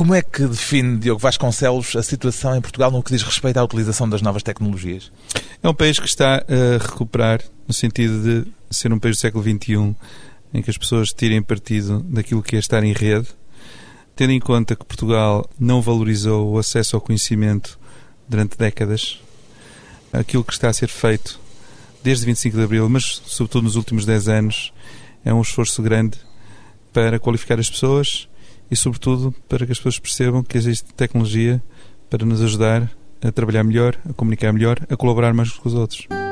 Como 0.00 0.14
é 0.14 0.22
que 0.22 0.46
define, 0.46 0.96
Diogo 0.96 1.20
Vasconcelos, 1.20 1.94
a 1.94 2.02
situação 2.02 2.56
em 2.56 2.60
Portugal 2.62 2.90
no 2.90 3.02
que 3.02 3.12
diz 3.12 3.22
respeito 3.22 3.58
à 3.58 3.62
utilização 3.62 4.08
das 4.08 4.22
novas 4.22 4.42
tecnologias? 4.42 5.12
É 5.62 5.68
um 5.68 5.74
país 5.74 5.98
que 5.98 6.06
está 6.06 6.36
a 6.36 6.82
recuperar, 6.82 7.42
no 7.68 7.74
sentido 7.74 8.22
de 8.22 8.50
ser 8.70 8.90
um 8.94 8.98
país 8.98 9.18
do 9.18 9.20
século 9.20 9.44
XXI, 9.44 9.94
em 10.54 10.62
que 10.62 10.70
as 10.70 10.78
pessoas 10.78 11.12
tirem 11.12 11.42
partido 11.42 12.00
daquilo 12.08 12.42
que 12.42 12.56
é 12.56 12.58
estar 12.58 12.82
em 12.82 12.94
rede, 12.94 13.28
tendo 14.16 14.32
em 14.32 14.40
conta 14.40 14.74
que 14.74 14.86
Portugal 14.86 15.46
não 15.60 15.82
valorizou 15.82 16.50
o 16.50 16.58
acesso 16.58 16.96
ao 16.96 17.02
conhecimento 17.02 17.78
durante 18.26 18.56
décadas, 18.56 19.20
aquilo 20.10 20.42
que 20.42 20.54
está 20.54 20.70
a 20.70 20.72
ser 20.72 20.88
feito 20.88 21.38
desde 22.02 22.24
25 22.24 22.56
de 22.56 22.62
Abril, 22.62 22.88
mas 22.88 23.20
sobretudo 23.26 23.64
nos 23.64 23.76
últimos 23.76 24.06
10 24.06 24.28
anos, 24.28 24.72
é 25.26 25.34
um 25.34 25.42
esforço 25.42 25.82
grande 25.82 26.16
para 26.90 27.18
qualificar 27.18 27.60
as 27.60 27.68
pessoas 27.68 28.29
e, 28.70 28.76
sobretudo, 28.76 29.34
para 29.48 29.66
que 29.66 29.72
as 29.72 29.78
pessoas 29.78 29.98
percebam 29.98 30.42
que 30.42 30.56
existe 30.56 30.92
tecnologia 30.94 31.62
para 32.08 32.24
nos 32.24 32.42
ajudar 32.42 32.90
a 33.22 33.30
trabalhar 33.30 33.64
melhor, 33.64 33.98
a 34.08 34.12
comunicar 34.12 34.52
melhor, 34.52 34.78
a 34.88 34.96
colaborar 34.96 35.34
mais 35.34 35.50
com 35.50 35.68
os 35.68 35.74
outros. 35.74 36.29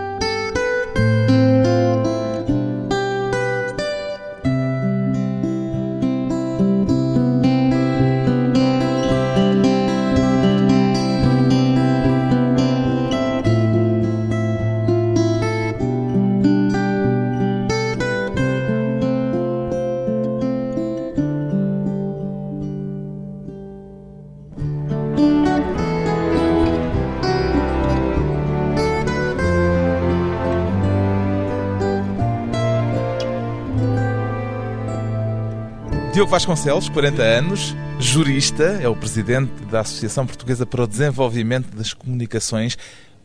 Diogo 36.12 36.30
Vasconcelos, 36.30 36.88
40 36.88 37.22
anos, 37.22 37.76
jurista, 38.00 38.64
é 38.82 38.88
o 38.88 38.96
presidente 38.96 39.52
da 39.66 39.80
Associação 39.80 40.26
Portuguesa 40.26 40.64
para 40.64 40.82
o 40.82 40.86
Desenvolvimento 40.86 41.76
das 41.76 41.92
Comunicações. 41.92 42.76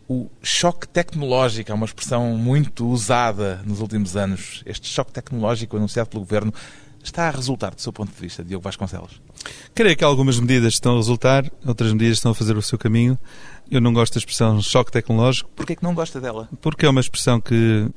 O 0.07 0.29
choque 0.43 0.87
tecnológico 0.87 1.71
é 1.71 1.73
uma 1.73 1.85
expressão 1.85 2.37
muito 2.37 2.85
usada 2.85 3.61
nos 3.65 3.79
últimos 3.79 4.17
anos. 4.17 4.61
Este 4.65 4.87
choque 4.87 5.13
tecnológico 5.13 5.77
anunciado 5.77 6.09
pelo 6.09 6.23
governo 6.23 6.53
está 7.01 7.27
a 7.29 7.31
resultar, 7.31 7.73
do 7.73 7.81
seu 7.81 7.93
ponto 7.93 8.13
de 8.13 8.19
vista, 8.19 8.43
Diogo 8.43 8.63
Vasconcelos? 8.63 9.21
Creio 9.73 9.95
que 9.95 10.03
algumas 10.03 10.39
medidas 10.39 10.73
estão 10.73 10.93
a 10.93 10.97
resultar, 10.97 11.49
outras 11.65 11.91
medidas 11.93 12.17
estão 12.17 12.31
a 12.31 12.35
fazer 12.35 12.57
o 12.57 12.61
seu 12.61 12.77
caminho. 12.77 13.17
Eu 13.71 13.81
não 13.81 13.93
gosto 13.93 14.13
da 14.13 14.19
expressão 14.19 14.61
choque 14.61 14.91
tecnológico. 14.91 15.49
Porquê 15.55 15.75
que 15.75 15.83
não 15.83 15.95
gosta 15.95 16.19
dela? 16.19 16.49
Porque 16.61 16.85
é 16.85 16.89
uma 16.89 17.01
expressão 17.01 17.39
que 17.39 17.89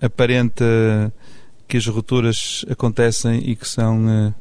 aparenta 0.00 1.12
que 1.72 1.78
as 1.78 1.86
rupturas 1.86 2.66
acontecem 2.68 3.48
e 3.48 3.56
que 3.56 3.66
são 3.66 4.04
uh, 4.04 4.34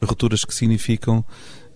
rupturas 0.00 0.44
que 0.44 0.54
significam 0.54 1.24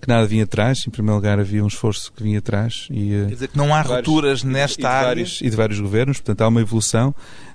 que 0.00 0.06
nada 0.06 0.24
vinha 0.24 0.44
atrás. 0.44 0.84
Em 0.86 0.90
primeiro 0.90 1.16
lugar, 1.16 1.40
havia 1.40 1.64
um 1.64 1.66
esforço 1.66 2.12
que 2.12 2.22
vinha 2.22 2.38
atrás. 2.38 2.86
E, 2.92 3.12
uh, 3.12 3.26
Quer 3.26 3.34
dizer 3.34 3.48
que 3.48 3.58
não 3.58 3.74
há 3.74 3.82
vários, 3.82 4.06
rupturas 4.06 4.44
nesta 4.44 4.82
e 4.82 4.86
área? 4.86 5.06
Vários, 5.06 5.40
e 5.40 5.50
de 5.50 5.56
vários 5.56 5.80
governos. 5.80 6.18
Portanto, 6.18 6.42
há 6.42 6.46
uma 6.46 6.60
evolução 6.60 7.12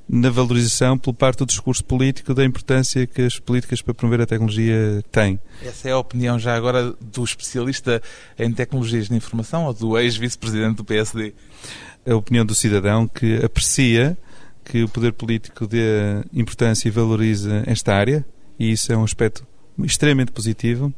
na 0.10 0.30
valorização 0.30 0.98
por 0.98 1.14
parte 1.14 1.38
do 1.38 1.46
discurso 1.46 1.82
político 1.86 2.34
da 2.34 2.44
importância 2.44 3.08
que 3.08 3.22
as 3.22 3.40
políticas 3.40 3.82
para 3.82 3.94
promover 3.94 4.20
a 4.20 4.26
tecnologia 4.26 5.02
têm. 5.10 5.40
Essa 5.64 5.88
é 5.88 5.92
a 5.94 5.98
opinião 5.98 6.38
já 6.38 6.54
agora 6.54 6.94
do 7.00 7.24
especialista 7.24 8.02
em 8.38 8.52
tecnologias 8.52 9.08
de 9.08 9.16
informação 9.16 9.64
ou 9.64 9.74
do 9.74 9.98
ex-vice-presidente 9.98 10.76
do 10.76 10.84
PSD? 10.84 11.34
A 12.06 12.16
opinião 12.16 12.46
do 12.46 12.54
cidadão 12.54 13.08
que 13.08 13.38
aprecia 13.38 14.18
que 14.70 14.84
o 14.84 14.88
poder 14.88 15.14
político 15.14 15.66
dê 15.66 16.24
importância 16.32 16.88
e 16.88 16.92
valorize 16.92 17.50
esta 17.66 17.96
área, 17.96 18.24
e 18.60 18.72
isso 18.72 18.94
é 18.94 18.98
um 18.98 19.04
aspecto 19.04 19.46
extremamente 19.84 20.32
positivo, 20.32 20.94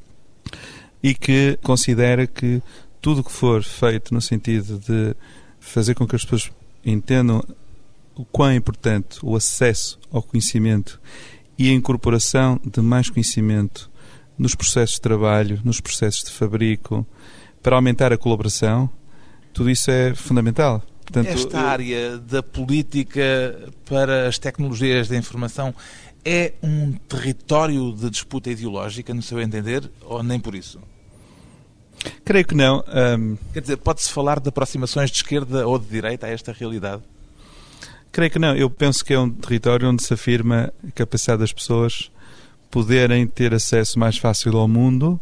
e 1.01 1.13
que 1.13 1.57
considera 1.63 2.28
que 2.28 2.62
tudo 3.01 3.22
o 3.22 3.23
que 3.23 3.31
for 3.31 3.63
feito 3.63 4.13
no 4.13 4.22
sentido 4.22 4.78
de 4.78 5.16
fazer 5.57 5.95
com 5.95 6.06
que 6.06 6.18
as 6.18 6.25
pessoas 6.25 6.51
entendam 6.85 7.41
o 8.13 8.25
quão 8.25 8.50
é 8.50 8.56
importante 8.56 9.19
o 9.23 9.38
acesso 9.38 9.97
ao 10.12 10.22
conhecimento 10.22 11.00
e 11.57 11.69
a 11.69 11.74
incorporação 11.74 12.59
de 12.66 12.81
mais 12.81 13.09
conhecimento 13.09 13.90
nos 14.38 14.53
processos 14.53 14.95
de 14.95 15.01
trabalho, 15.01 15.62
nos 15.63 15.79
processos 15.79 16.24
de 16.25 16.31
fabrico, 16.31 17.07
para 17.63 17.78
aumentar 17.78 18.12
a 18.12 18.18
colaboração, 18.18 18.90
tudo 19.53 19.69
isso 19.69 19.90
é 19.90 20.13
fundamental. 20.13 20.84
Portanto, 21.11 21.27
Esta 21.27 21.57
eu... 21.57 21.67
área 21.67 22.17
da 22.17 22.41
política 22.41 23.69
para 23.85 24.29
as 24.29 24.39
tecnologias 24.39 25.09
da 25.09 25.17
informação 25.17 25.75
é 26.23 26.53
um 26.63 26.94
território 26.94 27.91
de 27.91 28.09
disputa 28.09 28.49
ideológica, 28.49 29.13
no 29.13 29.21
seu 29.21 29.41
entender, 29.41 29.91
ou 30.05 30.23
nem 30.23 30.39
por 30.39 30.55
isso? 30.55 30.79
Creio 32.23 32.45
que 32.45 32.55
não. 32.55 32.81
Um... 32.88 33.38
Quer 33.51 33.61
dizer, 33.61 33.77
pode-se 33.77 34.09
falar 34.09 34.39
de 34.39 34.47
aproximações 34.47 35.11
de 35.11 35.17
esquerda 35.17 35.67
ou 35.67 35.77
de 35.77 35.88
direita 35.88 36.27
a 36.27 36.29
esta 36.29 36.53
realidade? 36.53 37.01
Creio 38.09 38.31
que 38.31 38.39
não. 38.39 38.55
Eu 38.55 38.69
penso 38.69 39.03
que 39.03 39.13
é 39.13 39.19
um 39.19 39.29
território 39.29 39.89
onde 39.89 40.03
se 40.03 40.13
afirma 40.13 40.71
a 40.88 40.91
capacidade 40.91 41.41
das 41.41 41.51
pessoas 41.51 42.09
poderem 42.69 43.27
ter 43.27 43.53
acesso 43.53 44.00
mais 44.00 44.17
fácil 44.17 44.57
ao 44.57 44.67
mundo 44.67 45.19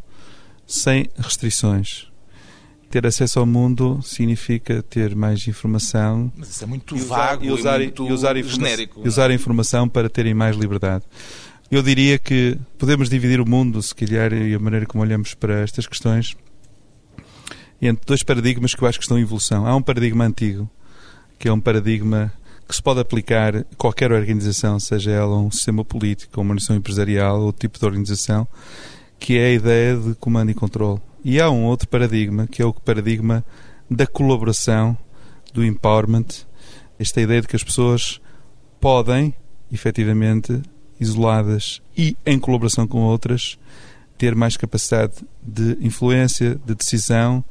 sem 0.68 1.10
restrições 1.18 2.09
ter 2.90 3.06
acesso 3.06 3.40
ao 3.40 3.46
mundo 3.46 4.02
significa 4.02 4.82
ter 4.82 5.16
mais 5.16 5.48
informação. 5.48 6.32
Mas 6.36 6.50
isso 6.50 6.64
é 6.64 6.68
muito 6.68 6.96
e 6.96 7.02
usar, 7.02 7.16
vago 7.16 7.46
e 7.46 7.52
usar, 7.52 7.80
e, 7.80 7.84
muito 7.84 8.08
e 8.08 8.12
usar 8.12 8.36
genérico. 8.36 9.02
E 9.04 9.08
usar 9.08 9.30
a 9.30 9.34
informação 9.34 9.88
para 9.88 10.10
terem 10.10 10.34
mais 10.34 10.58
liberdade. 10.58 11.06
Eu 11.70 11.84
diria 11.84 12.18
que 12.18 12.58
podemos 12.80 13.10
dividir 13.10 13.40
o 13.40 13.48
mundo, 13.48 13.82
se 13.82 13.94
calhar, 13.94 14.34
e 14.34 14.56
a 14.56 14.60
maneira 14.60 14.88
como 14.88 15.04
olhamos 15.04 15.36
para 15.36 15.60
estas 15.60 15.86
questões, 15.86 16.36
entre 17.80 18.06
dois 18.08 18.24
paradigmas 18.24 18.74
que 18.74 18.84
eu 18.84 18.88
acho 18.88 18.98
que 18.98 19.06
estão 19.06 19.20
em 19.20 19.22
evolução. 19.22 19.68
Há 19.68 19.76
um 19.76 19.82
paradigma 19.82 20.26
antigo, 20.26 20.70
que 21.38 21.48
é 21.48 21.54
um 21.54 21.60
paradigma 21.60 22.34
que 22.68 22.76
se 22.76 22.82
pode 22.82 23.00
aplicar 23.00 23.56
a 23.56 23.64
qualquer 23.78 24.12
organização, 24.12 24.80
seja 24.80 25.12
ela 25.12 25.38
um 25.38 25.52
sistema 25.52 25.86
político, 25.86 26.42
uma 26.42 26.52
organização 26.52 26.76
empresarial 26.76 27.42
ou 27.42 27.54
tipo 27.54 27.80
de 27.80 27.86
organização, 27.86 28.48
que 29.20 29.38
é 29.38 29.48
a 29.48 29.54
ideia 29.54 29.96
de 29.96 30.16
comando 30.16 30.50
e 30.50 30.54
controle. 30.56 31.00
E 31.24 31.40
há 31.40 31.50
um 31.50 31.66
outro 31.66 31.88
paradigma, 31.88 32.48
que 32.48 32.62
é 32.62 32.66
o 32.66 32.74
paradigma 32.74 33.44
da 33.90 34.08
colaboração, 34.08 34.98
do 35.54 35.66
empowerment, 35.66 36.46
esta 36.98 37.22
ideia 37.22 37.42
de 37.42 37.48
que 37.48 37.56
as 37.56 37.64
pessoas 37.64 38.22
podem, 38.80 39.34
efetivamente, 39.72 40.62
isoladas 41.00 41.82
e 41.98 42.16
em 42.26 42.38
colaboração 42.40 42.88
com 42.88 43.02
outras, 43.02 43.58
ter 44.18 44.36
mais 44.36 44.58
capacidade 44.58 45.14
de 45.42 45.78
influência, 45.82 46.60
de 46.66 46.76
decisão 46.76 47.44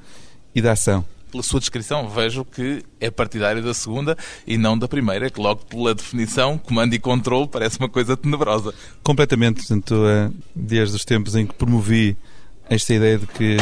e 0.55 0.61
de 0.61 0.69
ação. 0.69 1.05
Pela 1.31 1.43
sua 1.43 1.61
descrição, 1.61 2.09
vejo 2.09 2.45
que 2.45 2.83
é 3.01 3.11
partidário 3.11 3.63
da 3.63 3.75
segunda 3.75 4.17
e 4.47 4.57
não 4.57 4.79
da 4.79 4.89
primeira, 4.89 5.31
que 5.31 5.41
logo 5.41 5.65
pela 5.67 5.95
definição, 5.95 6.57
comando 6.57 6.95
e 6.95 6.99
controle, 6.99 7.49
parece 7.49 7.79
uma 7.79 7.89
coisa 7.89 8.17
tenebrosa. 8.17 8.75
Completamente. 9.03 9.57
Portanto, 9.57 9.95
eh, 10.07 10.31
desde 10.55 10.97
os 10.97 11.05
tempos 11.05 11.35
em 11.35 11.47
que 11.47 11.55
promovi 11.55 12.17
esta 12.69 12.95
ideia 12.95 13.19
de 13.19 13.27
que 13.27 13.57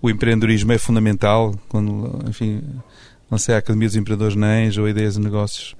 o 0.00 0.10
empreendedorismo 0.10 0.72
é 0.72 0.78
fundamental, 0.78 1.54
quando, 1.68 2.24
enfim, 2.28 2.62
lancei 3.30 3.54
a 3.54 3.58
Academia 3.58 3.88
dos 3.88 3.96
Empreendedores 3.96 4.36
NENS 4.36 4.76
ou 4.78 4.88
Ideias 4.88 5.14
de 5.14 5.20
Negócios 5.20 5.76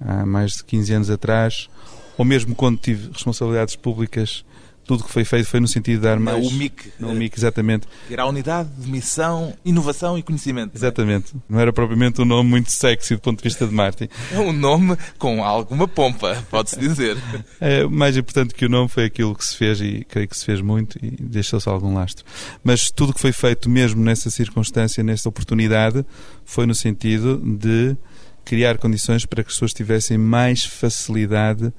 há 0.00 0.24
mais 0.26 0.52
de 0.52 0.64
15 0.64 0.92
anos 0.92 1.10
atrás, 1.10 1.68
ou 2.16 2.24
mesmo 2.24 2.54
quando 2.54 2.78
tive 2.78 3.10
responsabilidades 3.12 3.76
públicas 3.76 4.44
tudo 4.86 5.04
que 5.04 5.10
foi 5.10 5.24
feito 5.24 5.48
foi 5.48 5.60
no 5.60 5.68
sentido 5.68 5.96
de 5.96 6.02
dar 6.02 6.18
mais... 6.18 6.38
Na 6.38 6.48
UMIC. 6.48 6.92
Na 6.98 7.08
UMIC, 7.08 7.38
exatamente. 7.38 7.86
Era 8.10 8.22
a 8.22 8.26
Unidade 8.26 8.68
de 8.78 8.90
Missão, 8.90 9.54
Inovação 9.64 10.16
e 10.16 10.22
Conhecimento. 10.22 10.74
É? 10.74 10.78
Exatamente. 10.78 11.34
Não 11.48 11.58
era 11.58 11.72
propriamente 11.72 12.20
um 12.20 12.24
nome 12.24 12.48
muito 12.48 12.70
sexy 12.70 13.14
do 13.14 13.20
ponto 13.20 13.38
de 13.38 13.44
vista 13.44 13.66
de 13.66 13.74
marketing. 13.74 14.12
É 14.32 14.38
um 14.38 14.52
nome 14.52 14.96
com 15.18 15.42
alguma 15.42 15.88
pompa, 15.88 16.44
pode-se 16.50 16.78
dizer. 16.78 17.16
É, 17.58 17.84
mais 17.84 18.16
importante 18.16 18.54
que 18.54 18.66
o 18.66 18.68
nome 18.68 18.88
foi 18.88 19.04
aquilo 19.04 19.34
que 19.34 19.44
se 19.44 19.56
fez 19.56 19.80
e 19.80 20.04
creio 20.08 20.28
que 20.28 20.36
se 20.36 20.44
fez 20.44 20.60
muito 20.60 20.98
e 21.02 21.10
deixou-se 21.10 21.68
algum 21.68 21.94
lastro. 21.94 22.24
Mas 22.62 22.90
tudo 22.90 23.14
que 23.14 23.20
foi 23.20 23.32
feito 23.32 23.68
mesmo 23.68 24.02
nessa 24.02 24.30
circunstância, 24.30 25.02
nessa 25.02 25.28
oportunidade, 25.28 26.04
foi 26.44 26.66
no 26.66 26.74
sentido 26.74 27.38
de 27.38 27.96
criar 28.44 28.78
condições 28.78 29.26
para 29.26 29.42
que 29.42 29.48
as 29.48 29.54
pessoas 29.54 29.72
tivessem 29.72 30.16
mais 30.18 30.64
facilidade 30.64 31.72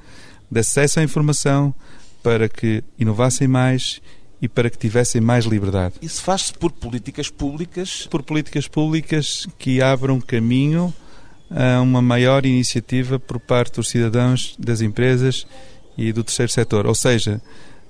de 0.49 0.59
acesso 0.59 0.99
à 0.99 1.03
informação, 1.03 1.73
para 2.27 2.49
que 2.49 2.83
inovassem 2.99 3.47
mais 3.47 4.01
e 4.41 4.49
para 4.49 4.69
que 4.69 4.77
tivessem 4.77 5.21
mais 5.21 5.45
liberdade. 5.45 5.95
Isso 6.01 6.21
faz-se 6.21 6.53
por 6.53 6.73
políticas 6.73 7.29
públicas? 7.29 8.05
Por 8.11 8.21
políticas 8.21 8.67
públicas 8.67 9.47
que 9.57 9.81
abram 9.81 10.19
caminho 10.19 10.93
a 11.49 11.79
uma 11.79 12.01
maior 12.01 12.45
iniciativa 12.45 13.17
por 13.17 13.39
parte 13.39 13.75
dos 13.77 13.87
cidadãos, 13.87 14.57
das 14.59 14.81
empresas 14.81 15.47
e 15.97 16.11
do 16.11 16.21
terceiro 16.21 16.51
setor. 16.51 16.85
Ou 16.85 16.93
seja, 16.93 17.41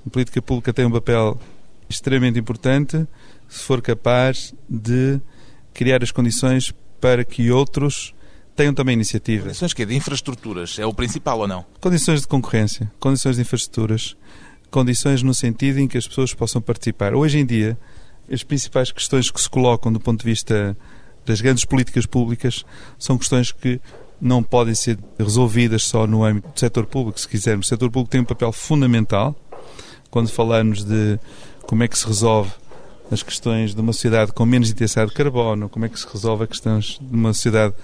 a 0.05 0.09
política 0.11 0.39
pública 0.39 0.71
tem 0.71 0.85
um 0.85 0.91
papel 0.91 1.39
extremamente 1.89 2.37
importante 2.37 3.07
se 3.49 3.63
for 3.63 3.81
capaz 3.81 4.53
de 4.69 5.19
criar 5.73 6.03
as 6.03 6.11
condições 6.11 6.71
para 7.01 7.25
que 7.25 7.49
outros 7.49 8.13
tenham 8.57 8.73
também 8.73 8.93
iniciativa. 8.93 9.45
Condições 9.45 9.73
que 9.73 9.85
de 9.85 9.95
infraestruturas, 9.95 10.79
é 10.79 10.85
o 10.85 10.93
principal 10.93 11.39
ou 11.39 11.47
não? 11.47 11.63
Condições 11.79 12.21
de 12.21 12.27
concorrência, 12.27 12.91
condições 12.99 13.35
de 13.35 13.43
infraestruturas, 13.43 14.17
condições 14.71 15.21
no 15.21 15.33
sentido 15.33 15.79
em 15.79 15.87
que 15.87 15.97
as 15.97 16.07
pessoas 16.07 16.33
possam 16.33 16.59
participar. 16.59 17.13
Hoje 17.13 17.37
em 17.37 17.45
dia, 17.45 17.77
as 18.29 18.43
principais 18.43 18.91
questões 18.91 19.29
que 19.29 19.39
se 19.39 19.49
colocam 19.49 19.93
do 19.93 19.99
ponto 19.99 20.19
de 20.19 20.25
vista 20.25 20.75
das 21.23 21.39
grandes 21.39 21.65
políticas 21.65 22.05
públicas 22.05 22.65
são 22.97 23.17
questões 23.17 23.51
que 23.51 23.79
não 24.19 24.41
podem 24.41 24.73
ser 24.73 24.97
resolvidas 25.19 25.83
só 25.83 26.07
no 26.07 26.23
âmbito 26.23 26.49
do 26.49 26.59
setor 26.59 26.87
público, 26.87 27.19
se 27.19 27.27
quisermos. 27.27 27.67
O 27.67 27.69
setor 27.69 27.91
público 27.91 28.09
tem 28.09 28.21
um 28.21 28.25
papel 28.25 28.51
fundamental 28.51 29.35
quando 30.09 30.29
falamos 30.29 30.83
de 30.83 31.19
como 31.61 31.83
é 31.83 31.87
que 31.87 31.97
se 31.97 32.07
resolve 32.07 32.51
as 33.11 33.21
questões 33.21 33.75
de 33.75 33.79
uma 33.79 33.93
sociedade 33.93 34.33
com 34.33 34.45
menos 34.45 34.71
intensidade 34.71 35.11
de 35.11 35.15
carbono, 35.15 35.69
como 35.69 35.85
é 35.85 35.89
que 35.89 35.99
se 35.99 36.07
resolve 36.11 36.43
as 36.43 36.49
questões 36.49 36.97
de 36.99 37.15
uma 37.15 37.33
sociedade 37.33 37.75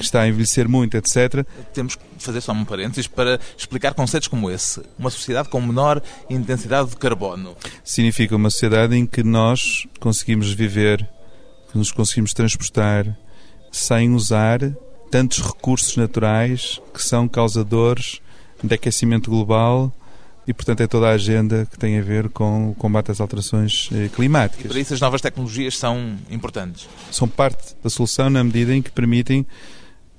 que 0.00 0.04
está 0.06 0.22
a 0.22 0.28
envelhecer 0.28 0.68
muito, 0.68 0.96
etc. 0.96 1.44
Temos 1.74 1.94
que 1.94 2.02
fazer 2.18 2.40
só 2.40 2.52
um 2.52 2.64
parênteses 2.64 3.06
para 3.06 3.38
explicar 3.56 3.92
conceitos 3.92 4.28
como 4.28 4.50
esse. 4.50 4.82
Uma 4.98 5.10
sociedade 5.10 5.50
com 5.50 5.60
menor 5.60 6.02
intensidade 6.28 6.90
de 6.90 6.96
carbono. 6.96 7.54
Significa 7.84 8.34
uma 8.34 8.50
sociedade 8.50 8.96
em 8.96 9.06
que 9.06 9.22
nós 9.22 9.86
conseguimos 10.00 10.50
viver, 10.52 11.06
que 11.70 11.76
nos 11.76 11.92
conseguimos 11.92 12.32
transportar 12.32 13.14
sem 13.70 14.14
usar 14.14 14.60
tantos 15.10 15.42
recursos 15.42 15.96
naturais 15.96 16.80
que 16.94 17.02
são 17.02 17.28
causadores 17.28 18.20
de 18.62 18.74
aquecimento 18.74 19.30
global 19.30 19.92
e, 20.46 20.54
portanto, 20.54 20.80
é 20.80 20.86
toda 20.86 21.08
a 21.08 21.12
agenda 21.12 21.66
que 21.70 21.78
tem 21.78 21.98
a 21.98 22.02
ver 22.02 22.28
com 22.30 22.70
o 22.70 22.74
combate 22.74 23.10
às 23.10 23.20
alterações 23.20 23.88
eh, 23.92 24.08
climáticas. 24.08 24.64
E 24.64 24.68
para 24.68 24.80
isso 24.80 24.94
as 24.94 25.00
novas 25.00 25.20
tecnologias 25.20 25.76
são 25.76 26.16
importantes? 26.30 26.88
São 27.10 27.28
parte 27.28 27.76
da 27.82 27.90
solução 27.90 28.30
na 28.30 28.42
medida 28.42 28.74
em 28.74 28.82
que 28.82 28.90
permitem 28.90 29.46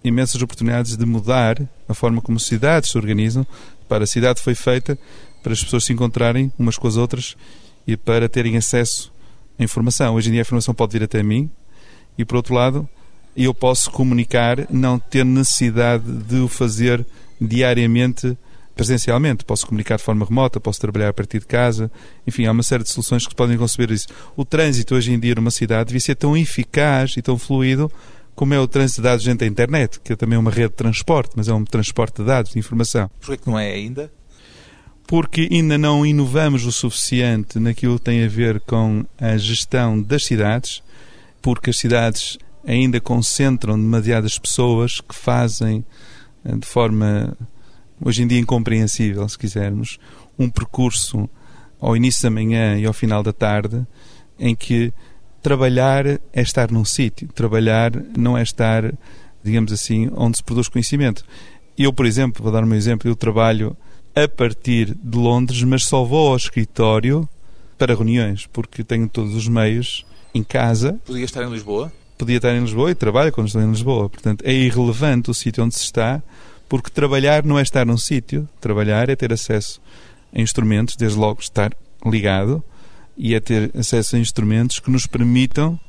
imensas 0.04 0.42
oportunidades 0.42 0.98
de 0.98 1.06
mudar 1.06 1.62
a 1.88 1.94
forma 1.94 2.22
como 2.22 2.40
cidades 2.40 2.92
se 2.92 2.98
organizam. 2.98 3.46
Para 3.88 4.04
a 4.04 4.08
cidade 4.08 4.42
foi 4.42 4.56
feita 4.56 4.98
para 5.44 5.54
as 5.54 5.64
pessoas 5.64 5.84
se 5.84 5.94
encontrarem 5.94 6.52
umas 6.58 6.78
com 6.78 6.88
as 6.88 6.98
outras 6.98 7.36
e 7.88 7.98
para 7.98 8.30
terem 8.30 8.58
acesso 8.58 9.12
à 9.60 9.64
informação. 9.64 10.16
Hoje 10.16 10.30
em 10.30 10.32
dia 10.32 10.42
a 10.42 10.44
informação 10.44 10.74
pode 10.74 10.94
vir 10.94 11.04
até 11.04 11.22
mim 11.24 11.50
e, 12.18 12.24
por 12.24 12.36
outro 12.36 12.54
lado, 12.54 12.88
eu 13.36 13.54
posso 13.54 13.90
comunicar, 13.92 14.68
não 14.70 15.00
ter 15.00 15.24
necessidade 15.24 16.04
de 16.04 16.38
o 16.38 16.48
fazer 16.48 17.06
diariamente 17.40 18.38
presencialmente. 18.76 19.46
Posso 19.46 19.66
comunicar 19.66 19.98
de 19.98 20.04
forma 20.04 20.26
remota, 20.26 20.60
posso 20.60 20.80
trabalhar 20.80 21.10
a 21.10 21.14
partir 21.14 21.40
de 21.40 21.46
casa. 21.46 21.92
Enfim, 22.26 22.46
há 22.46 22.52
uma 22.52 22.64
série 22.64 22.84
de 22.84 22.90
soluções 22.90 23.26
que 23.26 23.36
podem 23.36 23.58
conceber 23.58 23.92
isso. 23.92 24.08
O 24.36 24.44
trânsito 24.46 24.96
hoje 24.96 25.14
em 25.14 25.20
dia 25.20 25.36
numa 25.36 25.52
cidade 25.52 25.88
devia 25.88 26.00
ser 26.00 26.16
tão 26.16 26.36
eficaz 26.36 27.16
e 27.18 27.22
tão 27.22 27.38
fluido 27.38 27.92
como 28.36 28.54
é 28.54 28.60
o 28.60 28.68
trânsito 28.68 29.02
de 29.02 29.08
dados 29.08 29.24
dentro 29.26 29.40
da 29.40 29.46
internet, 29.46 30.00
que 30.00 30.14
é 30.14 30.16
também 30.16 30.38
uma 30.38 30.52
rede 30.52 30.70
de 30.70 30.76
transporte, 30.76 31.32
mas 31.36 31.48
é 31.48 31.54
um 31.54 31.64
transporte 31.64 32.22
de 32.22 32.28
dados, 32.28 32.52
de 32.52 32.60
informação. 32.60 33.10
Por 33.20 33.38
que 33.38 33.50
não 33.50 33.60
é 33.60 33.72
ainda? 33.72 34.12
Porque 35.06 35.50
ainda 35.52 35.78
não 35.78 36.06
inovamos 36.06 36.66
o 36.66 36.72
suficiente 36.72 37.60
naquilo 37.60 38.00
que 38.00 38.06
tem 38.06 38.24
a 38.24 38.28
ver 38.28 38.62
com 38.62 39.06
a 39.20 39.38
gestão 39.38 40.02
das 40.02 40.24
cidades, 40.24 40.82
porque 41.42 41.70
as 41.70 41.78
cidades 41.78 42.38
ainda 42.66 43.00
concentram 43.00 43.76
demasiadas 43.76 44.38
pessoas 44.38 45.02
que 45.02 45.16
fazem 45.16 45.84
eh, 46.46 46.56
de 46.56 46.66
forma, 46.66 47.36
hoje 48.04 48.24
em 48.24 48.28
dia, 48.28 48.40
incompreensível, 48.40 49.28
se 49.28 49.38
quisermos, 49.38 50.00
um 50.38 50.50
percurso 50.50 51.30
ao 51.80 51.96
início 51.96 52.24
da 52.24 52.30
manhã 52.30 52.78
e 52.78 52.86
ao 52.86 52.94
final 52.94 53.24
da 53.24 53.34
tarde, 53.34 53.86
em 54.40 54.56
que 54.56 54.94
trabalhar 55.42 56.06
é 56.08 56.42
estar 56.42 56.72
num 56.72 56.86
sítio, 56.86 57.28
trabalhar 57.34 57.92
não 58.18 58.38
é 58.38 58.44
estar, 58.44 58.94
digamos 59.44 59.72
assim, 59.72 60.10
onde 60.16 60.38
se 60.38 60.44
produz 60.44 60.68
conhecimento. 60.68 61.26
Eu, 61.78 61.92
por 61.92 62.06
exemplo, 62.06 62.44
vou 62.44 62.52
dar 62.52 62.64
um 62.64 62.74
exemplo, 62.74 63.10
eu 63.10 63.16
trabalho 63.16 63.76
a 64.16 64.28
partir 64.28 64.96
de 64.96 65.18
Londres, 65.18 65.64
mas 65.64 65.86
só 65.86 66.04
vou 66.04 66.30
ao 66.30 66.36
escritório 66.36 67.28
para 67.78 67.96
reuniões, 67.96 68.48
porque 68.52 68.84
tenho 68.84 69.08
todos 69.10 69.36
os 69.36 69.48
meios 69.48 70.06
em 70.34 70.44
casa. 70.44 71.00
Podia 71.06 71.26
estar 71.26 71.44
em 71.44 71.50
Lisboa? 71.50 71.92
Podia 72.18 72.38
estar 72.38 72.54
em 72.54 72.62
Lisboa 72.62 72.92
e 72.92 72.96
trabalho 72.96 73.32
quando 73.32 73.48
estou 73.48 73.62
em 73.62 73.70
Lisboa. 73.70 74.10
Portanto, 74.10 74.44
é 74.46 74.54
irrelevante 74.54 75.32
o 75.32 75.34
sítio 75.34 75.64
onde 75.64 75.76
se 75.76 75.84
está, 75.84 76.22
porque 76.70 76.90
trabalhar 76.92 77.44
não 77.44 77.58
é 77.58 77.64
estar 77.64 77.86
num 77.86 77.98
sítio, 77.98 78.48
trabalhar 78.60 79.10
é 79.10 79.16
ter 79.16 79.34
acesso 79.34 79.82
a 80.34 80.40
instrumentos, 80.40 80.96
desde 80.96 81.18
logo 81.18 81.42
estar 81.42 81.74
ligado, 82.06 82.64
e 83.24 83.36
é 83.36 83.40
ter 83.40 83.70
acesso 83.78 84.16
a 84.16 84.20
instrumentos 84.20 84.80
que 84.80 84.90
nos 84.90 85.06
permitam 85.06 85.80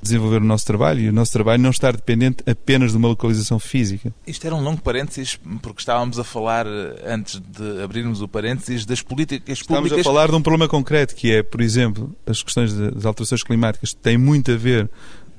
desenvolver 0.00 0.40
o 0.40 0.44
nosso 0.44 0.64
trabalho. 0.64 1.00
E 1.00 1.08
o 1.08 1.12
nosso 1.12 1.32
trabalho 1.32 1.60
não 1.60 1.70
estar 1.70 1.96
dependente 1.96 2.44
apenas 2.48 2.92
de 2.92 2.96
uma 2.96 3.08
localização 3.08 3.58
física. 3.58 4.14
Isto 4.24 4.46
era 4.46 4.54
um 4.54 4.62
longo 4.62 4.80
parênteses, 4.80 5.36
porque 5.60 5.80
estávamos 5.80 6.16
a 6.16 6.22
falar, 6.22 6.64
eh, 6.64 7.02
antes 7.04 7.40
de 7.40 7.82
abrirmos 7.82 8.22
o 8.22 8.28
parênteses, 8.28 8.86
das 8.86 9.02
políticas 9.02 9.60
públicas... 9.64 9.98
Estamos 9.98 10.06
a 10.06 10.08
falar 10.08 10.28
de 10.28 10.36
um 10.36 10.42
problema 10.42 10.68
concreto, 10.68 11.16
que 11.16 11.32
é, 11.32 11.42
por 11.42 11.60
exemplo, 11.60 12.14
as 12.24 12.40
questões 12.40 12.72
das 12.72 13.04
alterações 13.04 13.42
climáticas. 13.42 13.92
Têm 13.92 14.16
muito 14.16 14.52
a 14.52 14.56
ver 14.56 14.88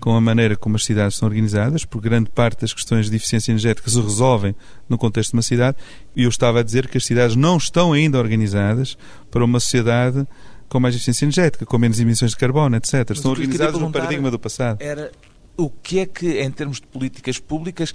com 0.02 0.16
a 0.16 0.22
maneira 0.22 0.58
como 0.58 0.76
as 0.76 0.84
cidades 0.84 1.16
são 1.16 1.30
organizadas, 1.30 1.86
porque 1.86 2.10
grande 2.10 2.30
parte 2.30 2.60
das 2.60 2.74
questões 2.74 3.10
de 3.10 3.16
eficiência 3.16 3.52
energética 3.52 3.90
se 3.90 4.02
resolvem 4.02 4.54
no 4.90 4.98
contexto 4.98 5.32
de 5.32 5.38
uma 5.38 5.42
cidade, 5.42 5.78
e 6.14 6.24
eu 6.24 6.30
estava 6.30 6.60
a 6.60 6.64
dizer 6.64 6.90
que 6.90 6.98
as 6.98 7.06
cidades 7.06 7.38
não 7.38 7.56
estão 7.56 7.94
ainda 7.94 8.20
organizadas 8.20 8.98
para 9.32 9.46
uma 9.46 9.62
sociedade 9.62 10.28
com 10.70 10.80
mais 10.80 10.96
eficiência 10.96 11.26
energética, 11.26 11.66
com 11.66 11.78
menos 11.78 12.00
emissões 12.00 12.32
de 12.32 12.38
carbono, 12.38 12.76
etc. 12.76 13.06
Mas 13.10 13.18
Estão 13.18 13.32
organizados 13.32 13.80
no 13.80 13.92
paradigma 13.92 14.32
do 14.32 14.40
passado. 14.40 14.82
Era 14.82 15.12
o 15.56 15.70
que 15.70 16.00
é 16.00 16.06
que, 16.06 16.40
em 16.40 16.52
termos 16.52 16.80
de 16.80 16.88
políticas 16.88 17.40
públicas, 17.40 17.94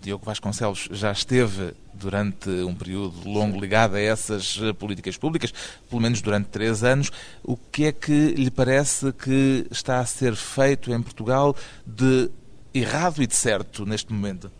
Diogo 0.00 0.24
Vasconcelos 0.24 0.88
já 0.92 1.10
esteve 1.10 1.72
durante 1.94 2.48
um 2.48 2.74
período 2.74 3.28
longo 3.28 3.58
ligado 3.58 3.96
a 3.96 4.00
essas 4.00 4.58
eh, 4.62 4.72
políticas 4.72 5.16
públicas, 5.16 5.52
pelo 5.88 6.00
menos 6.02 6.20
durante 6.20 6.46
três 6.46 6.84
anos. 6.84 7.10
O 7.42 7.56
que 7.56 7.86
é 7.86 7.92
que 7.92 8.30
lhe 8.30 8.50
parece 8.50 9.12
que 9.12 9.66
está 9.70 10.00
a 10.00 10.06
ser 10.06 10.36
feito 10.36 10.92
em 10.92 11.02
Portugal 11.02 11.56
de 11.86 12.30
errado 12.74 13.22
e 13.22 13.26
de 13.26 13.34
certo 13.34 13.86
neste 13.86 14.12
momento? 14.12 14.50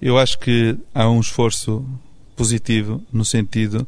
Eu 0.00 0.18
acho 0.18 0.38
que 0.38 0.78
há 0.94 1.08
um 1.08 1.20
esforço 1.20 1.84
positivo 2.36 3.02
no 3.12 3.24
sentido 3.24 3.86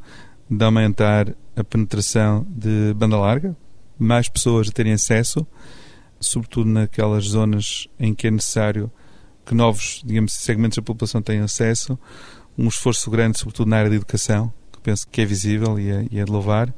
de 0.49 0.65
aumentar 0.65 1.33
a 1.57 1.65
penetração 1.65 2.47
de 2.49 2.95
banda 2.95 3.17
larga, 3.17 3.57
mais 3.99 4.29
pessoas 4.29 4.69
a 4.69 4.73
terem 4.73 4.93
acesso, 4.93 5.47
sobretudo 6.21 6.69
naquelas 6.69 7.25
zonas 7.25 7.89
em 7.99 8.15
que 8.15 8.27
é 8.27 8.31
necessário 8.31 8.91
que 9.45 9.55
novos, 9.55 10.03
digamos, 10.05 10.33
segmentos 10.35 10.77
da 10.77 10.83
população 10.83 11.21
tenham 11.21 11.45
acesso, 11.45 11.99
um 12.57 12.69
esforço 12.69 13.11
grande, 13.11 13.39
sobretudo 13.39 13.69
na 13.69 13.79
área 13.79 13.91
da 13.91 13.97
educação, 13.97 14.53
que 14.73 14.81
penso 14.81 15.09
que 15.09 15.21
é 15.21 15.25
visível 15.25 15.79
e 15.79 15.91
é, 15.91 16.07
e 16.11 16.19
é 16.19 16.25
de 16.25 16.31
louvar. 16.31 16.73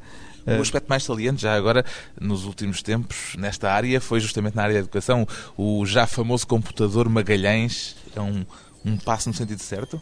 O 0.47 0.61
aspecto 0.61 0.89
mais 0.89 1.05
saliente, 1.05 1.43
já 1.43 1.55
agora, 1.55 1.85
nos 2.21 2.45
últimos 2.45 2.83
tempos, 2.83 3.37
nesta 3.39 3.71
área, 3.71 4.01
foi 4.01 4.19
justamente 4.19 4.57
na 4.57 4.63
área 4.63 4.75
da 4.75 4.81
educação, 4.81 5.27
o 5.57 5.87
já 5.87 6.07
famoso 6.07 6.47
computador 6.47 7.09
Magalhães, 7.09 7.97
é 8.15 8.21
um, 8.21 8.45
um 8.85 8.97
passo 8.97 9.29
no 9.29 9.35
sentido 9.35 9.61
certo? 9.61 10.01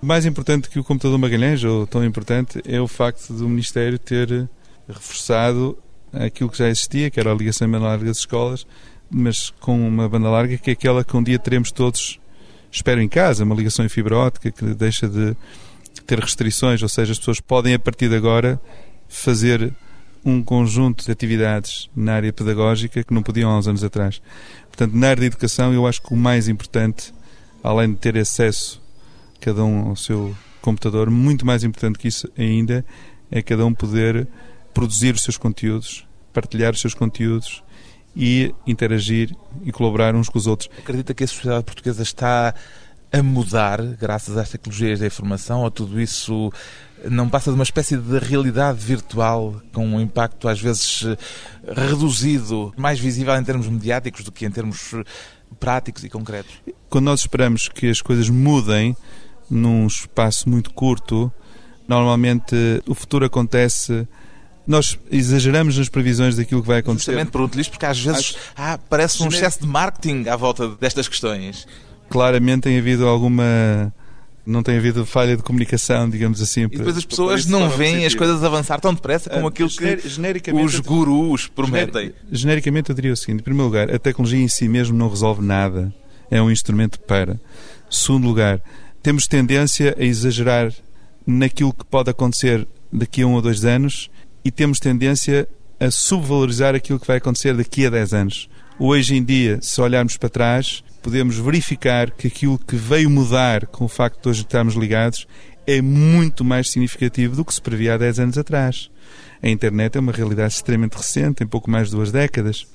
Mais 0.00 0.24
importante 0.24 0.68
que 0.68 0.78
o 0.78 0.84
computador 0.84 1.18
Magalhães, 1.18 1.62
ou 1.64 1.86
tão 1.86 2.04
importante, 2.04 2.62
é 2.66 2.80
o 2.80 2.86
facto 2.86 3.32
do 3.32 3.48
Ministério 3.48 3.98
ter 3.98 4.48
reforçado 4.88 5.76
aquilo 6.12 6.48
que 6.48 6.58
já 6.58 6.68
existia, 6.68 7.10
que 7.10 7.18
era 7.20 7.32
a 7.32 7.34
ligação 7.34 7.66
em 7.66 7.70
banda 7.70 7.86
larga 7.86 8.04
das 8.06 8.18
escolas, 8.18 8.66
mas 9.10 9.50
com 9.60 9.86
uma 9.86 10.08
banda 10.08 10.28
larga 10.28 10.56
que 10.56 10.70
é 10.70 10.72
aquela 10.72 11.04
que 11.04 11.16
um 11.16 11.22
dia 11.22 11.38
teremos 11.38 11.70
todos, 11.70 12.18
espero 12.70 13.00
em 13.00 13.08
casa, 13.08 13.44
uma 13.44 13.54
ligação 13.54 13.84
em 13.84 13.88
fibra 13.88 14.16
óptica 14.16 14.50
que 14.50 14.64
deixa 14.74 15.08
de 15.08 15.36
ter 16.06 16.18
restrições, 16.18 16.82
ou 16.82 16.88
seja, 16.88 17.12
as 17.12 17.18
pessoas 17.18 17.40
podem 17.40 17.74
a 17.74 17.78
partir 17.78 18.08
de 18.08 18.16
agora 18.16 18.60
fazer 19.08 19.72
um 20.24 20.42
conjunto 20.42 21.04
de 21.04 21.12
atividades 21.12 21.88
na 21.94 22.14
área 22.14 22.32
pedagógica 22.32 23.02
que 23.02 23.14
não 23.14 23.22
podiam 23.22 23.50
há 23.50 23.58
uns 23.58 23.68
anos 23.68 23.84
atrás. 23.84 24.20
Portanto, 24.66 24.94
na 24.94 25.08
área 25.08 25.20
da 25.20 25.26
educação, 25.26 25.72
eu 25.72 25.86
acho 25.86 26.02
que 26.02 26.12
o 26.12 26.16
mais 26.16 26.48
importante, 26.48 27.12
além 27.62 27.90
de 27.92 27.96
ter 27.96 28.16
acesso 28.18 28.80
cada 29.40 29.64
um 29.64 29.88
ao 29.88 29.96
seu 29.96 30.36
computador, 30.60 31.10
muito 31.10 31.46
mais 31.46 31.64
importante 31.64 31.98
que 31.98 32.08
isso 32.08 32.28
ainda 32.36 32.84
é 33.30 33.42
cada 33.42 33.64
um 33.64 33.72
poder 33.72 34.28
produzir 34.74 35.14
os 35.14 35.22
seus 35.22 35.36
conteúdos, 35.36 36.06
partilhar 36.32 36.72
os 36.72 36.80
seus 36.80 36.94
conteúdos 36.94 37.62
e 38.14 38.54
interagir 38.66 39.34
e 39.64 39.72
colaborar 39.72 40.14
uns 40.14 40.28
com 40.28 40.38
os 40.38 40.46
outros. 40.46 40.68
Acredita 40.78 41.14
que 41.14 41.24
a 41.24 41.26
sociedade 41.26 41.64
portuguesa 41.64 42.02
está 42.02 42.54
a 43.10 43.22
mudar 43.22 43.82
graças 43.82 44.36
às 44.36 44.50
tecnologias 44.50 45.00
da 45.00 45.06
informação 45.06 45.62
ou 45.62 45.70
tudo 45.70 46.00
isso 46.00 46.52
não 47.10 47.28
passa 47.28 47.50
de 47.50 47.54
uma 47.54 47.62
espécie 47.62 47.96
de 47.96 48.18
realidade 48.18 48.78
virtual 48.78 49.62
com 49.72 49.86
um 49.86 50.00
impacto 50.00 50.48
às 50.48 50.60
vezes 50.60 51.04
reduzido, 51.66 52.72
mais 52.76 52.98
visível 52.98 53.34
em 53.34 53.44
termos 53.44 53.68
mediáticos 53.68 54.24
do 54.24 54.32
que 54.32 54.44
em 54.44 54.50
termos 54.50 54.94
práticos 55.58 56.04
e 56.04 56.08
concretos? 56.08 56.52
Quando 56.90 57.06
nós 57.06 57.20
esperamos 57.20 57.68
que 57.68 57.88
as 57.88 58.02
coisas 58.02 58.28
mudem, 58.28 58.96
num 59.50 59.86
espaço 59.86 60.48
muito 60.48 60.72
curto. 60.72 61.32
Normalmente 61.86 62.54
o 62.86 62.94
futuro 62.94 63.24
acontece 63.24 64.06
nós 64.68 64.98
exageramos 65.10 65.78
nas 65.78 65.88
previsões 65.88 66.36
daquilo 66.36 66.60
que 66.60 66.68
vai 66.68 66.80
acontecer. 66.80 67.12
Justamente 67.12 67.32
pergunto-lhe 67.32 67.62
isto 67.62 67.70
porque 67.70 67.86
às 67.86 67.98
vezes 67.98 68.36
ah, 68.54 68.78
parece 68.90 69.22
um 69.22 69.28
excesso 69.28 69.60
de 69.62 69.66
marketing 69.66 70.28
à 70.28 70.36
volta 70.36 70.68
destas 70.68 71.08
questões. 71.08 71.66
Claramente 72.10 72.64
tem 72.64 72.78
havido 72.78 73.08
alguma 73.08 73.90
não 74.44 74.62
tem 74.62 74.78
havido 74.78 75.04
falha 75.04 75.36
de 75.36 75.42
comunicação, 75.42 76.08
digamos 76.08 76.40
assim. 76.40 76.62
E 76.62 76.68
depois 76.68 76.96
as 76.96 77.04
pessoas 77.04 77.46
não 77.46 77.68
veem 77.68 78.06
as 78.06 78.14
coisas 78.14 78.42
avançar 78.42 78.80
tão 78.80 78.94
depressa 78.94 79.28
como 79.30 79.44
uh, 79.44 79.48
aquilo 79.48 79.68
que 79.68 80.52
os 80.52 80.80
gurus 80.80 81.46
prometem. 81.46 82.12
Genericamente 82.32 82.90
eu 82.90 82.96
diria 82.96 83.12
o 83.12 83.16
seguinte, 83.16 83.40
em 83.40 83.44
primeiro 83.44 83.66
lugar, 83.66 83.94
a 83.94 83.98
tecnologia 83.98 84.42
em 84.42 84.48
si 84.48 84.68
mesmo 84.68 84.96
não 84.96 85.08
resolve 85.08 85.44
nada. 85.44 85.94
É 86.30 86.40
um 86.40 86.50
instrumento 86.50 86.98
para. 87.00 87.40
Segundo 87.90 88.26
lugar, 88.26 88.60
temos 89.08 89.26
tendência 89.26 89.96
a 89.98 90.04
exagerar 90.04 90.70
naquilo 91.26 91.72
que 91.72 91.82
pode 91.82 92.10
acontecer 92.10 92.68
daqui 92.92 93.22
a 93.22 93.26
um 93.26 93.32
ou 93.32 93.40
dois 93.40 93.64
anos 93.64 94.10
e 94.44 94.50
temos 94.50 94.78
tendência 94.78 95.48
a 95.80 95.90
subvalorizar 95.90 96.74
aquilo 96.74 97.00
que 97.00 97.06
vai 97.06 97.16
acontecer 97.16 97.56
daqui 97.56 97.86
a 97.86 97.88
dez 97.88 98.12
anos. 98.12 98.50
Hoje 98.78 99.16
em 99.16 99.24
dia, 99.24 99.60
se 99.62 99.80
olharmos 99.80 100.18
para 100.18 100.28
trás, 100.28 100.84
podemos 101.02 101.38
verificar 101.38 102.10
que 102.10 102.26
aquilo 102.26 102.58
que 102.58 102.76
veio 102.76 103.08
mudar 103.08 103.66
com 103.68 103.86
o 103.86 103.88
facto 103.88 104.24
de 104.24 104.28
hoje 104.28 104.42
estarmos 104.42 104.74
ligados 104.74 105.26
é 105.66 105.80
muito 105.80 106.44
mais 106.44 106.68
significativo 106.68 107.34
do 107.34 107.46
que 107.46 107.54
se 107.54 107.62
previa 107.62 107.94
há 107.94 107.96
10 107.96 108.18
anos 108.18 108.36
atrás. 108.36 108.90
A 109.42 109.48
internet 109.48 109.96
é 109.96 110.00
uma 110.00 110.12
realidade 110.12 110.52
extremamente 110.52 110.98
recente, 110.98 111.36
tem 111.36 111.46
pouco 111.46 111.70
mais 111.70 111.88
de 111.88 111.96
duas 111.96 112.12
décadas. 112.12 112.66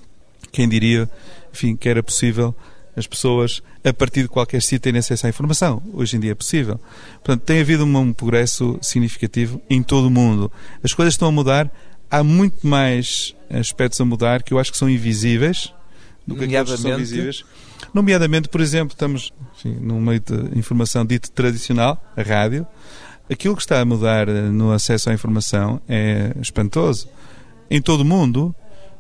Quem 0.52 0.68
diria, 0.68 1.08
enfim, 1.54 1.76
que 1.76 1.88
era 1.88 2.02
possível 2.02 2.56
as 2.96 3.08
pessoas, 3.08 3.62
a 3.84 3.94
partir 3.94 4.24
de 4.24 4.28
qualquer 4.28 4.62
sítio, 4.62 4.80
terem 4.80 5.00
acesso 5.00 5.26
à 5.26 5.30
informação. 5.30 5.82
Hoje 5.94 6.18
em 6.18 6.20
dia 6.20 6.32
é 6.32 6.36
possível. 6.36 6.80
Portanto, 7.24 7.42
tem 7.42 7.60
havido 7.60 7.86
um 7.86 8.14
progresso 8.14 8.78
significativo 8.82 9.62
em 9.70 9.82
todo 9.82 10.08
o 10.08 10.12
mundo. 10.12 10.52
As 10.84 10.94
coisas 10.94 11.14
estão 11.14 11.28
a 11.28 11.32
mudar. 11.32 11.72
Há 12.10 12.24
muito 12.24 12.66
mais 12.68 13.36
aspectos 13.50 14.00
a 14.00 14.06
mudar 14.06 14.44
que 14.44 14.54
eu 14.54 14.60
acho 14.60 14.72
que 14.72 14.78
são 14.78 14.90
invisíveis 14.90 15.74
do 16.28 16.36
que 16.36 16.46
aqueles 16.46 16.72
que 16.72 16.78
são 16.78 16.96
visíveis. 16.96 17.44
Nomeadamente, 17.94 18.48
por 18.48 18.62
exemplo, 18.62 18.94
estamos 18.94 19.34
enfim, 19.58 19.78
num 19.82 20.00
meio 20.00 20.20
de 20.20 20.58
informação 20.58 21.06
dito 21.06 21.32
tradicional, 21.32 22.02
a 22.16 22.22
rádio. 22.22 22.66
Aquilo 23.30 23.56
que 23.56 23.62
está 23.62 23.80
a 23.80 23.86
mudar 23.86 24.28
eh, 24.28 24.50
no 24.50 24.72
acesso 24.72 25.10
à 25.10 25.14
informação 25.14 25.82
é 25.88 26.34
espantoso. 26.42 27.08
Em 27.70 27.82
todo 27.82 28.02
o 28.02 28.06
mundo, 28.06 28.54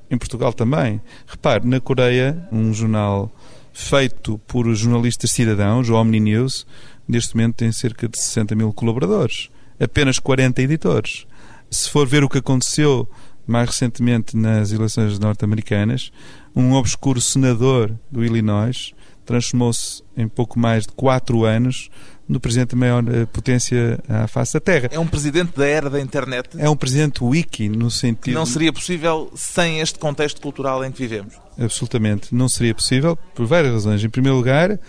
em 0.10 0.18
Portugal 0.18 0.54
também. 0.54 1.02
Repare, 1.28 1.68
na 1.68 1.80
Coreia, 1.80 2.48
um 2.52 2.74
jornal 2.74 3.33
feito 3.74 4.38
por 4.48 4.72
jornalistas 4.74 5.32
cidadãos, 5.32 5.89
o 5.89 5.96
Omni 5.96 6.20
News, 6.20 6.65
neste 7.08 7.36
momento 7.36 7.56
tem 7.56 7.72
cerca 7.72 8.08
de 8.08 8.18
60 8.18 8.56
mil 8.56 8.72
colaboradores. 8.72 9.50
Apenas 9.80 10.20
40 10.20 10.62
editores. 10.62 11.25
Se 11.70 11.89
for 11.89 12.08
ver 12.08 12.24
o 12.24 12.30
que 12.30 12.38
aconteceu 12.38 13.10
mais 13.46 13.68
recentemente 13.68 14.38
nas 14.38 14.72
eleições 14.72 15.18
norte-americanas, 15.20 16.12
um 16.56 16.74
obscuro 16.74 17.20
senador 17.20 17.92
do 18.10 18.24
Illinois 18.24 18.94
transformou-se 19.25 20.03
em 20.15 20.27
pouco 20.27 20.60
mais 20.60 20.86
de 20.86 20.94
quatro 20.94 21.44
anos 21.44 21.89
no 22.27 22.39
presidente 22.39 22.70
da 22.70 22.77
maior 22.77 23.03
eh, 23.08 23.25
potência 23.25 24.00
à 24.08 24.27
face 24.27 24.53
da 24.53 24.60
Terra. 24.60 24.89
É 24.92 25.00
um 25.00 25.08
presidente 25.08 25.58
da 25.58 25.65
era 25.65 25.89
da 25.89 26.00
internet? 26.00 26.50
É 26.58 26.70
um 26.70 26.75
presidente 26.75 27.24
wiki, 27.24 27.68
no 27.68 27.92
sentido... 27.92 28.34
Não 28.34 28.46
seria 28.46 28.72
possível 28.72 29.32
sem 29.36 29.80
este 29.80 30.00
contexto 30.00 30.39
cultural 30.42 30.84
em 30.86 30.92
que 30.92 31.00
vivemos? 31.00 31.36
Absolutamente. 31.60 32.34
Não 32.34 32.48
seria 32.48 32.74
possível, 32.74 33.18
por 33.36 33.46
várias 33.46 33.74
razões. 33.74 34.03
Em 34.03 34.10
primeiro 34.10 34.38
lugar, 34.38 34.80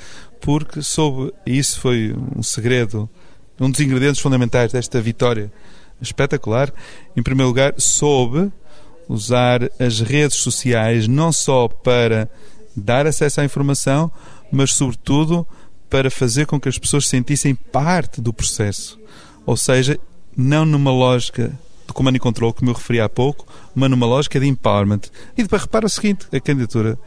porque 0.41 0.83
soube, 0.83 1.33
e 1.45 1.59
isso 1.59 1.81
foi 1.81 2.15
um 2.37 2.43
segredo, 2.43 3.09
um 3.61 3.71
dos 3.71 3.81
ingredientes 3.81 4.21
fundamentais 4.21 4.73
desta 4.73 5.01
vitória 5.01 5.53
espetacular, 6.01 6.73
em 7.17 7.23
primeiro 7.23 7.49
lugar, 7.49 7.75
soube 7.79 8.53
usar 9.09 9.71
as 9.79 10.01
redes 10.01 10.39
sociais 10.39 11.07
não 11.09 11.33
só 11.33 11.69
para 11.69 12.29
dar 12.77 13.07
acesso 13.07 13.41
à 13.41 13.45
informação, 13.45 14.11
mas 14.51 14.73
sobretudo 14.73 15.47
para 15.89 16.11
fazer 16.11 16.47
com 16.47 16.61
que 16.61 16.69
as 16.69 16.79
pessoas 16.79 17.05
se 17.05 17.11
sentissem 17.11 17.55
parte 17.55 18.21
do 18.21 18.33
processo. 18.33 18.99
Ou 19.47 19.57
seja, 19.57 19.99
não 20.37 20.65
numa 20.65 20.91
lógica 20.91 21.59
de 21.87 21.93
comando 21.93 22.17
e 22.17 22.21
controle, 22.21 22.55
como 22.55 22.71
eu 22.71 22.75
referi 22.75 23.01
há 23.01 23.09
pouco, 23.09 23.47
mas 23.75 23.91
numa 23.91 24.07
lógica 24.07 24.41
de 24.41 24.47
empowerment. 24.47 25.03
E 25.37 25.43
depois 25.43 25.63
repara 25.63 25.87
o 25.87 25.91
seguinte: 25.91 26.27
a 26.33 26.41
candidatura 26.41 26.99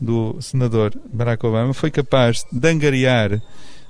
do 0.00 0.36
senador 0.40 0.92
Barack 1.12 1.44
Obama 1.46 1.72
foi 1.72 1.90
capaz 1.90 2.44
de 2.50 2.68
angariar 2.68 3.40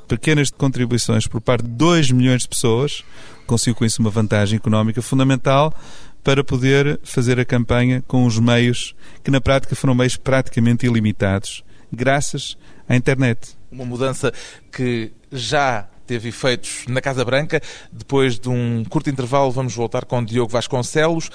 pequenas 0.06 0.50
contribuições 0.50 1.26
por 1.26 1.40
parte 1.40 1.64
de 1.64 1.70
2 1.70 2.11
milhões 2.11 2.42
de 2.42 2.49
pessoas, 2.49 3.02
conseguiu 3.46 3.75
com 3.75 3.84
isso 3.84 4.02
uma 4.02 4.11
vantagem 4.11 4.56
económica 4.56 5.00
fundamental 5.00 5.75
para 6.22 6.44
poder 6.44 7.00
fazer 7.02 7.40
a 7.40 7.44
campanha 7.44 8.02
com 8.06 8.26
os 8.26 8.38
meios 8.38 8.94
que 9.25 9.30
na 9.30 9.40
prática 9.40 9.75
foram 9.75 9.94
meios 9.94 10.16
praticamente 10.16 10.87
ilimitados, 10.87 11.64
graças 11.90 12.56
à 12.88 12.94
internet. 12.94 13.56
Uma 13.72 13.84
mudança 13.84 14.32
que 14.70 15.10
já 15.32 15.88
teve 16.06 16.28
efeitos 16.28 16.84
na 16.88 17.00
Casa 17.00 17.24
Branca. 17.24 17.60
Depois 17.90 18.38
de 18.38 18.48
um 18.48 18.84
curto 18.84 19.08
intervalo, 19.08 19.50
vamos 19.50 19.74
voltar 19.74 20.04
com 20.04 20.22
Diogo 20.22 20.52
Vasconcelos, 20.52 21.30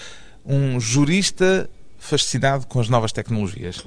um 0.46 0.80
jurista 0.80 1.70
fascinado 1.98 2.68
com 2.68 2.80
as 2.80 2.88
novas 2.88 3.12
tecnologias. 3.12 3.84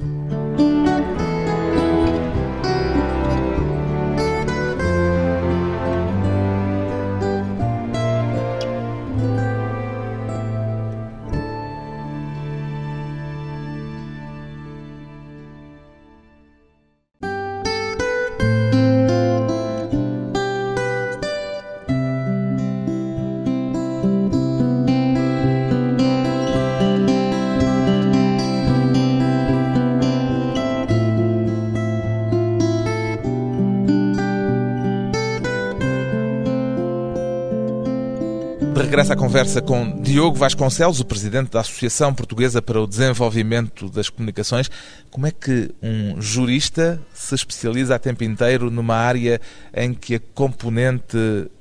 Regressa 38.82 39.12
à 39.12 39.16
conversa 39.16 39.60
com 39.60 40.00
Diogo 40.00 40.36
Vasconcelos, 40.36 41.00
o 41.00 41.04
presidente 41.04 41.50
da 41.50 41.60
Associação 41.60 42.14
Portuguesa 42.14 42.62
para 42.62 42.80
o 42.80 42.86
Desenvolvimento 42.86 43.90
das 43.90 44.08
Comunicações. 44.08 44.70
Como 45.10 45.26
é 45.26 45.30
que 45.30 45.70
um 45.82 46.20
jurista 46.20 47.00
se 47.12 47.34
especializa 47.34 47.94
a 47.94 47.98
tempo 47.98 48.24
inteiro 48.24 48.70
numa 48.70 48.94
área 48.94 49.40
em 49.74 49.92
que 49.92 50.14
a 50.14 50.20
componente 50.34 51.16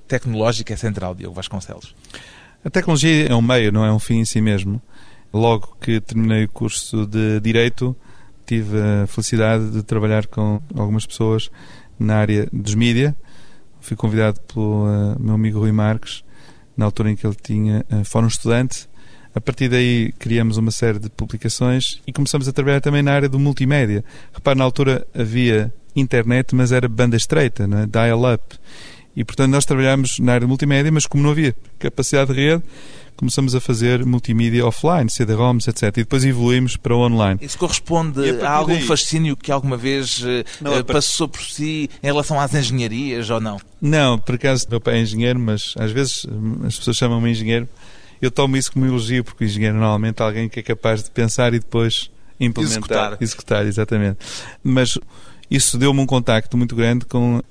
tecnológica 0.07 0.73
é 0.73 0.77
central, 0.77 1.13
Diogo 1.13 1.35
Vasconcelos? 1.35 1.93
A 2.63 2.69
tecnologia 2.69 3.27
é 3.27 3.35
um 3.35 3.41
meio, 3.41 3.71
não 3.71 3.83
é 3.83 3.91
um 3.91 3.99
fim 3.99 4.19
em 4.19 4.25
si 4.25 4.39
mesmo. 4.39 4.81
Logo 5.33 5.75
que 5.81 5.99
terminei 5.99 6.45
o 6.45 6.49
curso 6.49 7.05
de 7.05 7.39
Direito, 7.41 7.95
tive 8.45 8.77
a 8.79 9.07
felicidade 9.07 9.71
de 9.71 9.83
trabalhar 9.83 10.25
com 10.27 10.61
algumas 10.75 11.05
pessoas 11.05 11.51
na 11.99 12.15
área 12.15 12.47
dos 12.51 12.75
mídia. 12.75 13.15
Fui 13.81 13.97
convidado 13.97 14.39
pelo 14.41 14.85
uh, 14.85 15.19
meu 15.19 15.35
amigo 15.35 15.59
Rui 15.59 15.71
Marques 15.71 16.23
na 16.79 16.85
altura 16.85 17.11
em 17.11 17.15
que 17.15 17.27
ele 17.27 17.35
tinha 17.35 17.85
uh, 17.91 18.05
Fórum 18.05 18.27
Estudante. 18.27 18.87
A 19.35 19.41
partir 19.41 19.67
daí 19.67 20.13
criamos 20.17 20.55
uma 20.55 20.71
série 20.71 20.97
de 20.97 21.09
publicações 21.09 22.01
e 22.07 22.13
começamos 22.13 22.47
a 22.47 22.53
trabalhar 22.53 22.79
também 22.79 23.03
na 23.03 23.11
área 23.11 23.27
do 23.27 23.37
multimédia. 23.37 24.03
Repare, 24.33 24.57
na 24.57 24.63
altura 24.63 25.05
havia 25.13 25.71
internet, 25.93 26.55
mas 26.55 26.71
era 26.71 26.87
banda 26.87 27.17
estreita, 27.17 27.65
é? 27.65 27.85
dial-up. 27.85 28.55
E, 29.15 29.25
portanto, 29.25 29.51
nós 29.51 29.65
trabalhámos 29.65 30.19
na 30.19 30.33
área 30.33 30.41
do 30.41 30.47
multimédia, 30.47 30.91
mas 30.91 31.05
como 31.05 31.21
não 31.21 31.31
havia 31.31 31.53
capacidade 31.77 32.33
de 32.33 32.39
rede, 32.39 32.63
começamos 33.19 33.53
a 33.53 33.59
fazer 33.59 34.05
multimídia 34.05 34.65
offline, 34.65 35.09
CD-ROMs, 35.09 35.67
etc. 35.67 35.83
E 35.83 35.91
depois 35.91 36.23
evoluímos 36.23 36.77
para 36.77 36.95
o 36.95 36.99
online. 36.99 37.37
Isso 37.41 37.57
corresponde 37.57 38.41
a, 38.41 38.47
a 38.47 38.51
algum 38.53 38.73
daí... 38.73 38.81
fascínio 38.81 39.35
que 39.35 39.51
alguma 39.51 39.75
vez 39.75 40.23
eh, 40.25 40.45
não, 40.61 40.79
uh, 40.79 40.85
passou 40.85 41.27
por 41.27 41.41
si 41.41 41.89
em 42.01 42.05
relação 42.05 42.39
às 42.39 42.53
engenharias 42.53 43.29
ou 43.29 43.41
não? 43.41 43.59
Não, 43.81 44.17
por 44.17 44.35
acaso 44.35 44.65
meu 44.69 44.79
pai 44.79 44.95
é 44.95 45.01
engenheiro, 45.01 45.37
mas 45.37 45.73
às 45.77 45.91
vezes 45.91 46.25
hum, 46.25 46.61
as 46.65 46.77
pessoas 46.77 46.95
chamam-me 46.95 47.29
engenheiro. 47.29 47.67
Eu 48.21 48.31
tomo 48.31 48.55
isso 48.55 48.71
como 48.71 48.85
elogio, 48.85 49.21
porque 49.21 49.43
o 49.43 49.45
engenheiro 49.45 49.75
normalmente 49.75 50.21
é 50.21 50.25
alguém 50.25 50.47
que 50.47 50.61
é 50.61 50.63
capaz 50.63 51.03
de 51.03 51.11
pensar 51.11 51.53
e 51.53 51.59
depois 51.59 52.09
implementar. 52.39 52.77
Executar. 52.77 53.17
Executar, 53.19 53.65
exatamente. 53.65 54.19
Mas 54.63 54.97
isso 55.51 55.77
deu-me 55.77 55.99
um 55.99 56.05
contacto 56.05 56.57
muito 56.57 56.73
grande 56.73 57.05
com 57.05 57.41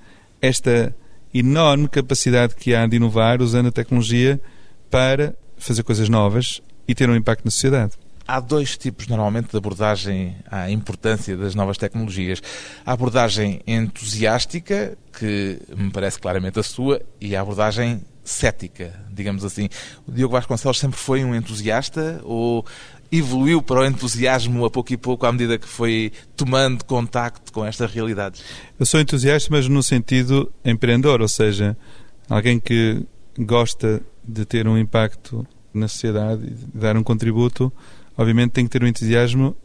esta 0.40 0.96
enorme 1.34 1.88
capacidade 1.88 2.54
que 2.54 2.74
há 2.74 2.86
de 2.86 2.96
inovar 2.96 3.42
usando 3.42 3.66
a 3.66 3.72
tecnologia 3.72 4.40
para 4.90 5.34
fazer 5.58 5.82
coisas 5.82 6.08
novas 6.08 6.60
e 6.86 6.94
ter 6.94 7.08
um 7.08 7.16
impacto 7.16 7.44
na 7.44 7.50
sociedade. 7.50 7.92
Há 8.26 8.40
dois 8.40 8.76
tipos, 8.76 9.06
normalmente, 9.06 9.50
de 9.50 9.56
abordagem 9.56 10.36
à 10.50 10.70
importância 10.70 11.34
das 11.34 11.54
novas 11.54 11.78
tecnologias. 11.78 12.42
A 12.84 12.92
abordagem 12.92 13.60
entusiástica, 13.66 14.98
que 15.18 15.58
me 15.74 15.90
parece 15.90 16.18
claramente 16.18 16.58
a 16.58 16.62
sua, 16.62 17.00
e 17.18 17.34
a 17.34 17.40
abordagem 17.40 18.02
cética, 18.22 18.92
digamos 19.10 19.44
assim. 19.44 19.70
O 20.06 20.12
Diogo 20.12 20.34
Vasconcelos 20.34 20.78
sempre 20.78 20.98
foi 20.98 21.24
um 21.24 21.34
entusiasta 21.34 22.20
ou 22.22 22.66
evoluiu 23.10 23.62
para 23.62 23.80
o 23.80 23.86
entusiasmo 23.86 24.64
a 24.64 24.70
pouco 24.70 24.92
e 24.92 24.96
pouco 24.96 25.24
à 25.24 25.32
medida 25.32 25.58
que 25.58 25.66
foi 25.66 26.12
tomando 26.36 26.84
contacto 26.84 27.50
com 27.50 27.64
esta 27.64 27.86
realidade? 27.86 28.42
Eu 28.78 28.84
sou 28.84 29.00
entusiasta, 29.00 29.48
mas 29.50 29.66
no 29.66 29.82
sentido 29.82 30.52
empreendedor, 30.62 31.22
ou 31.22 31.28
seja, 31.28 31.76
alguém 32.28 32.60
que 32.60 33.02
gosta 33.38 34.02
de 34.28 34.44
ter 34.44 34.68
um 34.68 34.76
impacto 34.76 35.46
na 35.72 35.88
sociedade 35.88 36.44
e 36.44 36.78
dar 36.78 36.96
um 36.96 37.02
contributo, 37.02 37.72
obviamente 38.16 38.52
tem 38.52 38.64
que 38.64 38.70
ter 38.70 38.84
um 38.84 38.86
entusiasmo 38.86 39.56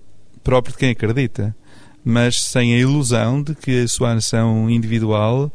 próprio 0.43 0.73
de 0.73 0.79
quem 0.79 0.91
acredita, 0.91 1.55
mas 2.03 2.41
sem 2.41 2.73
a 2.73 2.77
ilusão 2.77 3.41
de 3.41 3.55
que 3.55 3.83
a 3.83 3.87
sua 3.87 4.13
ação 4.13 4.69
individual 4.69 5.51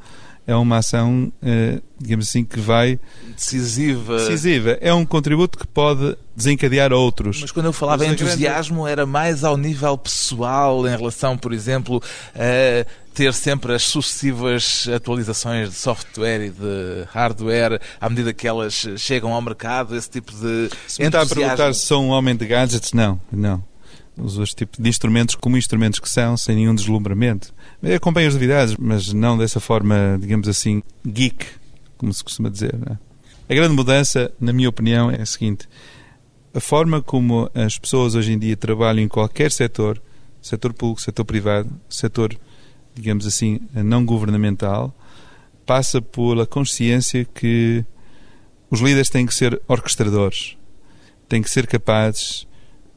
é 0.48 0.56
uma 0.56 0.78
ação, 0.78 1.30
eh, 1.42 1.78
digamos 2.00 2.26
assim, 2.26 2.42
que 2.42 2.58
vai. 2.58 2.98
Decisiva. 3.36 4.16
Decisiva. 4.16 4.78
É 4.80 4.94
um 4.94 5.04
contributo 5.04 5.58
que 5.58 5.66
pode 5.66 6.16
desencadear 6.34 6.90
outros. 6.90 7.42
Mas 7.42 7.52
quando 7.52 7.66
eu 7.66 7.72
falava 7.72 8.06
em 8.06 8.12
entusiasmo, 8.12 8.76
grande... 8.76 8.92
era 8.92 9.04
mais 9.04 9.44
ao 9.44 9.58
nível 9.58 9.98
pessoal, 9.98 10.88
em 10.88 10.96
relação, 10.96 11.36
por 11.36 11.52
exemplo, 11.52 12.02
a 12.34 12.86
ter 13.18 13.34
sempre 13.34 13.74
as 13.74 13.82
sucessivas 13.82 14.88
atualizações 14.94 15.70
de 15.70 15.74
software 15.74 16.46
e 16.46 16.50
de 16.50 17.04
hardware 17.10 17.80
à 18.00 18.08
medida 18.08 18.32
que 18.32 18.46
elas 18.46 18.86
chegam 18.96 19.32
ao 19.32 19.42
mercado, 19.42 19.96
esse 19.96 20.08
tipo 20.08 20.30
de. 20.30 20.70
Se 20.86 21.00
me 21.00 21.06
está 21.08 21.22
a 21.22 21.26
perguntar 21.26 21.74
se 21.74 21.84
sou 21.84 22.00
um 22.00 22.10
homem 22.10 22.36
de 22.36 22.46
gadgets, 22.46 22.92
não, 22.92 23.20
não 23.32 23.66
uso 24.16 24.42
este 24.42 24.56
tipo 24.56 24.80
de 24.80 24.88
instrumentos 24.88 25.34
como 25.34 25.56
instrumentos 25.56 25.98
que 25.98 26.08
são, 26.08 26.36
sem 26.36 26.56
nenhum 26.56 26.74
deslumbramento. 26.74 27.52
Acompanho 27.94 28.28
as 28.28 28.34
novidades, 28.34 28.76
mas 28.76 29.12
não 29.12 29.36
dessa 29.36 29.60
forma, 29.60 30.16
digamos 30.20 30.48
assim, 30.48 30.82
geek, 31.06 31.46
como 31.96 32.12
se 32.12 32.22
costuma 32.22 32.48
dizer. 32.48 32.74
É? 32.88 33.52
A 33.52 33.54
grande 33.54 33.74
mudança, 33.74 34.30
na 34.40 34.52
minha 34.52 34.68
opinião, 34.68 35.10
é 35.10 35.22
a 35.22 35.26
seguinte: 35.26 35.68
a 36.54 36.60
forma 36.60 37.02
como 37.02 37.50
as 37.52 37.78
pessoas 37.78 38.14
hoje 38.14 38.32
em 38.32 38.38
dia 38.38 38.56
trabalham 38.56 39.02
em 39.02 39.08
qualquer 39.08 39.50
setor, 39.50 40.00
setor 40.40 40.72
público, 40.72 41.00
setor 41.00 41.24
privado, 41.24 41.70
setor, 41.88 42.36
digamos 43.00 43.26
assim, 43.26 43.60
não 43.72 44.04
governamental, 44.04 44.94
passa 45.64 46.00
pela 46.00 46.46
consciência 46.46 47.24
que 47.24 47.84
os 48.70 48.80
líderes 48.80 49.08
têm 49.08 49.26
que 49.26 49.34
ser 49.34 49.60
orquestradores, 49.66 50.56
têm 51.28 51.42
que 51.42 51.50
ser 51.50 51.66
capazes 51.66 52.46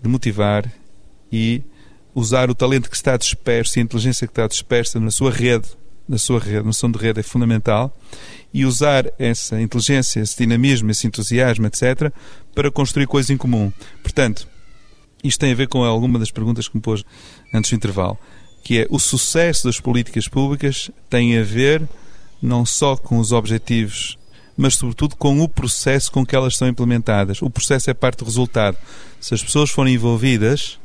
de 0.02 0.10
motivar 0.10 0.72
e 1.32 1.64
usar 2.14 2.50
o 2.50 2.56
talento 2.56 2.90
que 2.90 2.96
está 2.96 3.16
disperso 3.16 3.78
e 3.78 3.80
a 3.80 3.84
inteligência 3.84 4.28
que 4.28 4.32
está 4.32 4.48
dispersa 4.48 5.00
na 5.00 5.12
sua 5.12 5.32
rede, 5.32 5.68
na 6.08 6.18
sua 6.18 6.40
rede, 6.40 6.66
noção 6.66 6.92
de 6.92 6.98
rede 6.98 7.20
é 7.20 7.24
fundamental, 7.24 7.96
e 8.54 8.66
usar 8.66 9.10
essa 9.18 9.62
inteligência, 9.62 10.20
esse 10.20 10.38
dinamismo, 10.38 10.92
esse 10.92 11.08
entusiasmo, 11.08 11.68
etc., 11.68 12.12
para 12.54 12.70
construir 12.70 13.08
coisas 13.08 13.30
em 13.30 13.38
comum. 13.38 13.72
Portanto, 14.04 14.48
isto 15.24 15.40
tem 15.40 15.52
a 15.52 15.56
ver 15.56 15.68
com 15.68 15.84
alguma 15.84 16.20
das 16.20 16.32
perguntas 16.32 16.68
que 16.68 16.76
me 16.76 16.82
pôs 16.82 17.06
antes 17.54 17.72
do 17.72 17.76
intervalo, 17.76 18.18
que 18.64 18.80
é 18.80 18.88
o 18.90 19.00
sucesso 19.00 19.66
das 19.66 19.80
políticas 19.80 20.28
públicas 20.28 20.92
tem 21.10 21.38
a 21.38 21.44
ver 21.44 21.88
não 22.42 22.66
só 22.66 22.96
com 22.96 23.18
os 23.20 23.32
objetivos, 23.32 24.18
mas 24.58 24.76
sobretudo 24.76 25.16
com 25.16 25.40
o 25.42 25.50
processo 25.50 26.12
com 26.12 26.26
que 26.26 26.36
elas 26.36 26.58
são 26.58 26.68
implementadas. 26.68 27.42
O 27.42 27.50
processo 27.50 27.90
é 27.90 27.94
parte 27.94 28.20
do 28.20 28.26
resultado. 28.26 28.78
Se 29.20 29.34
as 29.34 29.44
pessoas 29.44 29.70
forem 29.70 29.96
envolvidas, 29.96 30.80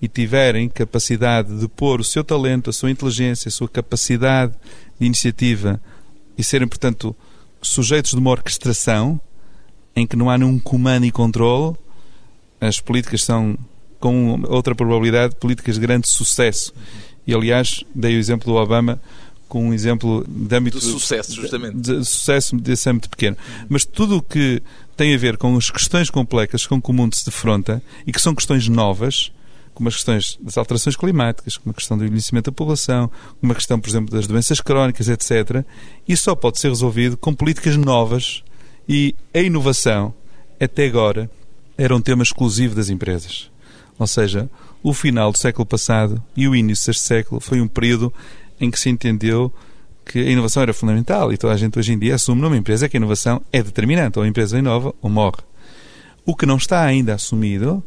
e 0.00 0.08
tiverem 0.08 0.68
capacidade 0.68 1.58
de 1.58 1.68
pôr 1.68 2.00
o 2.00 2.04
seu 2.04 2.24
talento, 2.24 2.70
a 2.70 2.72
sua 2.72 2.90
inteligência, 2.90 3.48
a 3.48 3.52
sua 3.52 3.68
capacidade 3.68 4.54
de 4.98 5.06
iniciativa 5.06 5.80
e 6.38 6.42
serem, 6.42 6.66
portanto, 6.66 7.14
sujeitos 7.60 8.12
de 8.12 8.16
uma 8.16 8.30
orquestração 8.30 9.20
em 9.94 10.06
que 10.06 10.16
não 10.16 10.30
há 10.30 10.38
nenhum 10.38 10.58
comando 10.58 11.04
e 11.04 11.10
controle, 11.10 11.76
as 12.60 12.80
políticas 12.80 13.22
são, 13.24 13.58
com 13.98 14.40
outra 14.48 14.74
probabilidade, 14.74 15.36
políticas 15.36 15.74
de 15.74 15.80
grande 15.82 16.08
sucesso. 16.08 16.72
E, 17.30 17.34
aliás, 17.34 17.84
dei 17.94 18.16
o 18.16 18.18
exemplo 18.18 18.52
do 18.52 18.58
Obama 18.58 19.00
com 19.48 19.68
um 19.68 19.74
exemplo 19.74 20.24
de 20.28 20.56
âmbito... 20.56 20.78
De 20.78 20.84
sucesso, 20.84 21.34
justamente. 21.34 21.76
De, 21.76 21.98
de 21.98 22.04
sucesso 22.04 22.56
desse 22.56 22.88
âmbito 22.88 23.10
pequeno. 23.10 23.36
Mas 23.68 23.84
tudo 23.84 24.18
o 24.18 24.22
que 24.22 24.62
tem 24.96 25.14
a 25.14 25.18
ver 25.18 25.36
com 25.36 25.56
as 25.56 25.70
questões 25.70 26.10
complexas 26.10 26.66
com 26.66 26.80
que 26.80 26.90
o 26.90 26.92
mundo 26.92 27.14
se 27.14 27.24
defronta 27.24 27.82
e 28.06 28.12
que 28.12 28.20
são 28.20 28.34
questões 28.34 28.68
novas, 28.68 29.32
como 29.74 29.88
as 29.88 29.96
questões 29.96 30.38
das 30.40 30.58
alterações 30.58 30.94
climáticas, 30.96 31.56
como 31.56 31.70
a 31.70 31.74
questão 31.74 31.96
do 31.96 32.04
envelhecimento 32.04 32.50
da 32.50 32.54
população, 32.54 33.10
como 33.40 33.52
a 33.52 33.56
questão, 33.56 33.80
por 33.80 33.88
exemplo, 33.88 34.14
das 34.14 34.26
doenças 34.26 34.60
crónicas, 34.60 35.08
etc. 35.08 35.64
Isso 36.06 36.24
só 36.24 36.34
pode 36.34 36.60
ser 36.60 36.68
resolvido 36.68 37.16
com 37.16 37.34
políticas 37.34 37.76
novas 37.76 38.42
e 38.88 39.14
a 39.32 39.38
inovação, 39.38 40.12
até 40.60 40.86
agora, 40.86 41.30
era 41.78 41.94
um 41.94 42.00
tema 42.00 42.22
exclusivo 42.22 42.74
das 42.74 42.88
empresas. 42.88 43.50
Ou 43.98 44.06
seja, 44.06 44.48
o 44.82 44.92
final 44.92 45.32
do 45.32 45.38
século 45.38 45.66
passado 45.66 46.22
e 46.36 46.48
o 46.48 46.54
início 46.54 46.86
deste 46.86 47.02
século 47.02 47.40
foi 47.40 47.60
um 47.60 47.68
período 47.68 48.12
em 48.60 48.70
que 48.70 48.78
se 48.78 48.88
entendeu 48.88 49.52
que 50.04 50.18
a 50.18 50.30
inovação 50.30 50.62
era 50.62 50.72
fundamental 50.72 51.32
e 51.32 51.38
toda 51.38 51.54
a 51.54 51.56
gente 51.56 51.78
hoje 51.78 51.92
em 51.92 51.98
dia 51.98 52.14
assume 52.14 52.40
numa 52.40 52.56
empresa 52.56 52.88
que 52.88 52.96
a 52.96 52.98
inovação 52.98 53.40
é 53.52 53.62
determinante, 53.62 54.18
ou 54.18 54.24
a 54.24 54.28
empresa 54.28 54.58
inova 54.58 54.94
ou 55.00 55.10
morre. 55.10 55.42
O 56.24 56.34
que 56.34 56.46
não 56.46 56.56
está 56.56 56.82
ainda 56.82 57.14
assumido 57.14 57.82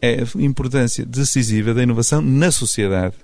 é 0.00 0.22
a 0.22 0.42
importância 0.42 1.04
decisiva 1.04 1.74
da 1.74 1.82
inovação 1.82 2.22
na 2.22 2.50
sociedade. 2.50 3.14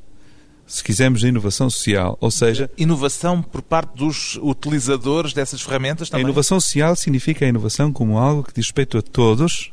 Se 0.67 0.83
quisermos 0.83 1.23
a 1.23 1.29
inovação 1.29 1.69
social, 1.69 2.17
ou 2.21 2.31
seja... 2.31 2.71
Inovação 2.77 3.43
por 3.43 3.61
parte 3.61 3.97
dos 3.97 4.39
utilizadores 4.43 5.33
dessas 5.33 5.61
ferramentas 5.61 6.09
também? 6.09 6.25
A 6.25 6.29
inovação 6.29 6.59
social 6.59 6.97
significa 6.97 7.45
a 7.45 7.49
inovação 7.49 7.93
como 7.93 8.19
algo 8.19 8.43
que 8.43 8.55
diz 8.55 8.67
respeito 8.67 8.97
a 8.97 9.03
todos 9.03 9.73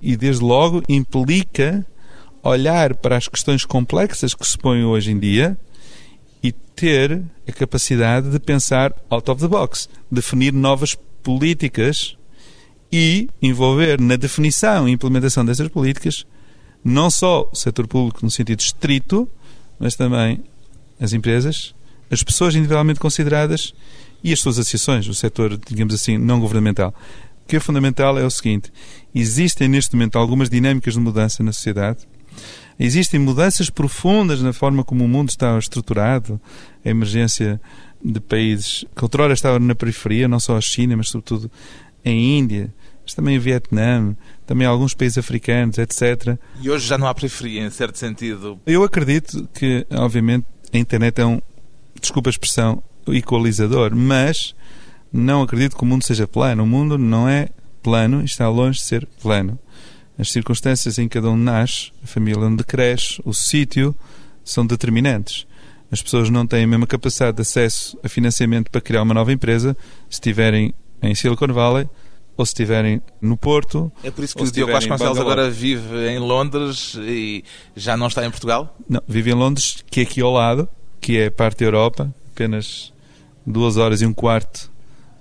e, 0.00 0.16
desde 0.16 0.42
logo, 0.42 0.82
implica 0.88 1.86
olhar 2.42 2.94
para 2.94 3.16
as 3.16 3.28
questões 3.28 3.64
complexas 3.64 4.34
que 4.34 4.46
se 4.46 4.58
põem 4.58 4.84
hoje 4.84 5.12
em 5.12 5.18
dia 5.18 5.56
e 6.42 6.50
ter 6.50 7.22
a 7.48 7.52
capacidade 7.52 8.30
de 8.30 8.40
pensar 8.40 8.92
out 9.08 9.30
of 9.30 9.40
the 9.40 9.48
box, 9.48 9.88
definir 10.10 10.52
novas 10.52 10.96
políticas 11.22 12.16
e 12.90 13.28
envolver 13.40 14.00
na 14.00 14.16
definição 14.16 14.88
e 14.88 14.92
implementação 14.92 15.44
dessas 15.44 15.68
políticas 15.68 16.26
não 16.84 17.10
só 17.10 17.48
o 17.50 17.56
setor 17.56 17.86
público 17.86 18.20
no 18.22 18.30
sentido 18.30 18.60
estrito, 18.60 19.28
mas 19.78 19.94
também 19.94 20.42
as 21.00 21.12
empresas, 21.12 21.74
as 22.10 22.22
pessoas 22.22 22.54
individualmente 22.54 23.00
consideradas 23.00 23.72
e 24.22 24.32
as 24.32 24.40
suas 24.40 24.58
associações, 24.58 25.06
o 25.06 25.14
setor, 25.14 25.58
digamos 25.66 25.94
assim, 25.94 26.18
não 26.18 26.40
governamental. 26.40 26.94
O 27.44 27.48
que 27.48 27.56
é 27.56 27.60
fundamental 27.60 28.18
é 28.18 28.24
o 28.24 28.30
seguinte: 28.30 28.72
existem 29.14 29.68
neste 29.68 29.94
momento 29.94 30.16
algumas 30.16 30.50
dinâmicas 30.50 30.94
de 30.94 31.00
mudança 31.00 31.42
na 31.42 31.52
sociedade, 31.52 32.00
existem 32.78 33.20
mudanças 33.20 33.70
profundas 33.70 34.42
na 34.42 34.52
forma 34.52 34.84
como 34.84 35.04
o 35.04 35.08
mundo 35.08 35.28
está 35.28 35.58
estruturado, 35.58 36.40
a 36.84 36.88
emergência 36.88 37.60
de 38.04 38.20
países 38.20 38.84
que 38.94 39.04
outrora 39.04 39.32
estavam 39.32 39.60
na 39.60 39.74
periferia, 39.74 40.26
não 40.26 40.40
só 40.40 40.56
a 40.56 40.60
China, 40.60 40.96
mas 40.96 41.08
sobretudo 41.08 41.50
em 42.04 42.38
Índia, 42.38 42.72
mas 43.02 43.14
também 43.14 43.38
o 43.38 43.40
Vietnã, 43.40 44.16
também 44.46 44.66
alguns 44.66 44.94
países 44.94 45.18
africanos, 45.18 45.78
etc. 45.78 46.36
E 46.60 46.70
hoje 46.70 46.86
já 46.86 46.98
não 46.98 47.06
há 47.06 47.14
periferia, 47.14 47.64
em 47.64 47.70
certo 47.70 47.98
sentido? 47.98 48.60
Eu 48.66 48.82
acredito 48.82 49.48
que, 49.54 49.86
obviamente, 49.90 50.46
a 50.72 50.78
internet 50.78 51.20
é 51.20 51.26
um, 51.26 51.40
desculpa 52.00 52.28
a 52.28 52.32
expressão, 52.32 52.82
equalizador, 53.08 53.94
mas 53.94 54.54
não 55.12 55.42
acredito 55.42 55.76
que 55.76 55.82
o 55.82 55.86
mundo 55.86 56.04
seja 56.04 56.26
plano. 56.26 56.62
O 56.62 56.66
mundo 56.66 56.96
não 56.96 57.28
é 57.28 57.48
plano, 57.82 58.24
está 58.24 58.48
longe 58.48 58.78
de 58.78 58.84
ser 58.84 59.06
plano. 59.20 59.58
As 60.18 60.30
circunstâncias 60.30 60.98
em 60.98 61.08
que 61.08 61.18
cada 61.18 61.30
um 61.30 61.36
nasce, 61.36 61.90
a 62.02 62.06
família 62.06 62.44
onde 62.44 62.64
cresce, 62.64 63.20
o 63.24 63.32
sítio, 63.32 63.94
são 64.44 64.66
determinantes. 64.66 65.46
As 65.90 66.02
pessoas 66.02 66.30
não 66.30 66.46
têm 66.46 66.64
a 66.64 66.66
mesma 66.66 66.86
capacidade 66.86 67.36
de 67.36 67.42
acesso 67.42 67.98
a 68.02 68.08
financiamento 68.08 68.70
para 68.70 68.80
criar 68.80 69.02
uma 69.02 69.14
nova 69.14 69.32
empresa 69.32 69.76
se 70.08 70.14
estiverem 70.14 70.74
em 71.02 71.14
Silicon 71.14 71.52
Valley 71.52 71.88
ou 72.36 72.46
se 72.46 72.50
estiverem 72.50 73.02
no 73.20 73.36
Porto. 73.36 73.92
É 74.02 74.10
por 74.10 74.24
isso 74.24 74.34
que 74.34 74.42
o 74.42 74.50
Diogo 74.50 74.72
Vasconcelos 74.72 75.18
agora 75.18 75.50
vive 75.50 76.08
em 76.08 76.18
Londres 76.18 76.94
e 76.98 77.44
já 77.76 77.96
não 77.96 78.06
está 78.06 78.24
em 78.24 78.30
Portugal? 78.30 78.74
Não, 78.88 79.02
vive 79.06 79.30
em 79.30 79.34
Londres, 79.34 79.84
que 79.90 80.00
é 80.00 80.02
aqui 80.02 80.22
ao 80.22 80.32
lado, 80.32 80.68
que 81.00 81.18
é 81.18 81.28
parte 81.28 81.58
da 81.58 81.66
Europa, 81.66 82.14
apenas 82.32 82.92
duas 83.46 83.76
horas 83.76 84.00
e 84.00 84.06
um 84.06 84.14
quarto 84.14 84.71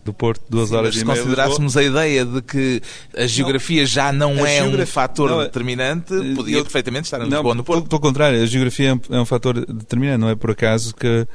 do 0.03 0.13
Porto, 0.13 0.41
duas 0.49 0.69
Sim, 0.69 0.75
horas 0.75 0.95
e 0.95 1.05
meia. 1.05 1.15
Se 1.15 1.23
considerássemos 1.23 1.77
a 1.77 1.83
ideia 1.83 2.25
de 2.25 2.41
que 2.41 2.81
a 3.15 3.27
geografia 3.27 3.81
não, 3.81 3.87
já 3.87 4.11
não 4.11 4.45
é 4.45 4.63
um 4.63 4.85
fator 4.85 5.29
não, 5.29 5.39
determinante, 5.39 6.13
podia 6.35 6.57
eu, 6.57 6.63
perfeitamente 6.63 7.05
estar 7.05 7.21
em 7.21 7.29
Lisboa 7.29 7.55
no 7.55 7.63
Porto. 7.63 7.87
Pelo, 7.87 8.01
contrário, 8.01 8.41
a 8.41 8.45
geografia 8.45 8.89
é 8.89 8.93
um, 8.93 8.99
é 9.17 9.21
um 9.21 9.25
fator 9.25 9.65
determinante, 9.65 10.19
não 10.19 10.29
é 10.29 10.35
por 10.35 10.51
acaso 10.51 10.95
que 10.95 11.27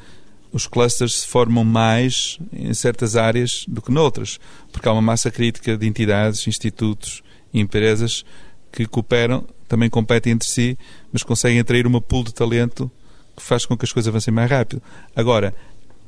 os 0.53 0.67
clusters 0.67 1.21
se 1.21 1.27
formam 1.27 1.65
mais 1.65 2.39
em 2.53 2.73
certas 2.73 3.15
áreas 3.15 3.65
do 3.69 3.83
que 3.83 3.93
noutras, 3.93 4.39
porque 4.73 4.89
há 4.89 4.93
uma 4.93 5.03
massa 5.03 5.31
crítica 5.31 5.77
de 5.77 5.87
entidades, 5.87 6.47
institutos 6.47 7.23
e 7.53 7.61
empresas 7.61 8.25
que 8.73 8.87
cooperam, 8.87 9.47
também 9.69 9.91
competem 9.91 10.33
entre 10.33 10.49
si, 10.49 10.79
mas 11.13 11.23
conseguem 11.23 11.61
atrair 11.61 11.87
uma 11.87 12.01
pool 12.01 12.25
de 12.25 12.33
talento 12.33 12.91
que 13.37 13.43
faz 13.43 13.67
com 13.67 13.77
que 13.77 13.85
as 13.85 13.93
coisas 13.93 14.09
avancem 14.09 14.33
mais 14.33 14.51
rápido. 14.51 14.83
Agora, 15.15 15.55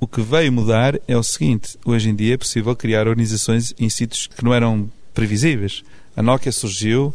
O 0.00 0.06
que 0.06 0.20
veio 0.20 0.52
mudar 0.52 0.98
é 1.08 1.16
o 1.16 1.22
seguinte: 1.22 1.76
hoje 1.84 2.08
em 2.10 2.14
dia 2.14 2.34
é 2.34 2.36
possível 2.36 2.74
criar 2.76 3.08
organizações 3.08 3.74
em 3.78 3.88
sítios 3.88 4.26
que 4.28 4.44
não 4.44 4.54
eram 4.54 4.90
previsíveis. 5.12 5.82
A 6.16 6.22
Nokia 6.22 6.52
surgiu 6.52 7.14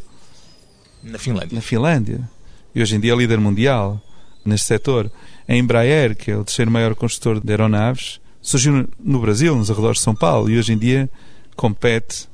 na 1.01 1.17
Finlândia. 1.17 1.55
Na 1.55 1.61
Finlândia. 1.61 2.29
E 2.75 2.81
hoje 2.81 2.95
em 2.95 2.99
dia 2.99 3.13
é 3.13 3.15
líder 3.15 3.39
mundial 3.39 4.01
neste 4.45 4.67
setor. 4.67 5.11
A 5.47 5.55
Embraer, 5.55 6.15
que 6.15 6.31
é 6.31 6.37
o 6.37 6.43
terceiro 6.43 6.71
maior 6.71 6.95
construtor 6.95 7.39
de 7.39 7.51
aeronaves, 7.51 8.19
surgiu 8.41 8.87
no 8.99 9.19
Brasil, 9.19 9.55
nos 9.55 9.69
arredores 9.71 9.99
de 9.99 10.03
São 10.03 10.15
Paulo, 10.15 10.49
e 10.49 10.57
hoje 10.57 10.73
em 10.73 10.77
dia 10.77 11.09
compete 11.55 12.27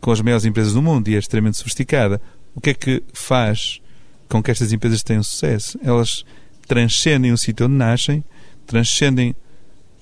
com 0.00 0.10
as 0.12 0.20
maiores 0.20 0.44
empresas 0.44 0.74
do 0.74 0.82
mundo 0.82 1.08
e 1.08 1.16
é 1.16 1.18
extremamente 1.18 1.58
sofisticada. 1.58 2.20
O 2.54 2.60
que 2.60 2.70
é 2.70 2.74
que 2.74 3.02
faz 3.12 3.80
com 4.28 4.42
que 4.42 4.50
estas 4.50 4.72
empresas 4.72 5.02
tenham 5.02 5.22
sucesso? 5.22 5.78
Elas 5.82 6.24
transcendem 6.66 7.32
o 7.32 7.38
sítio 7.38 7.66
onde 7.66 7.74
nascem, 7.74 8.24
transcendem 8.66 9.34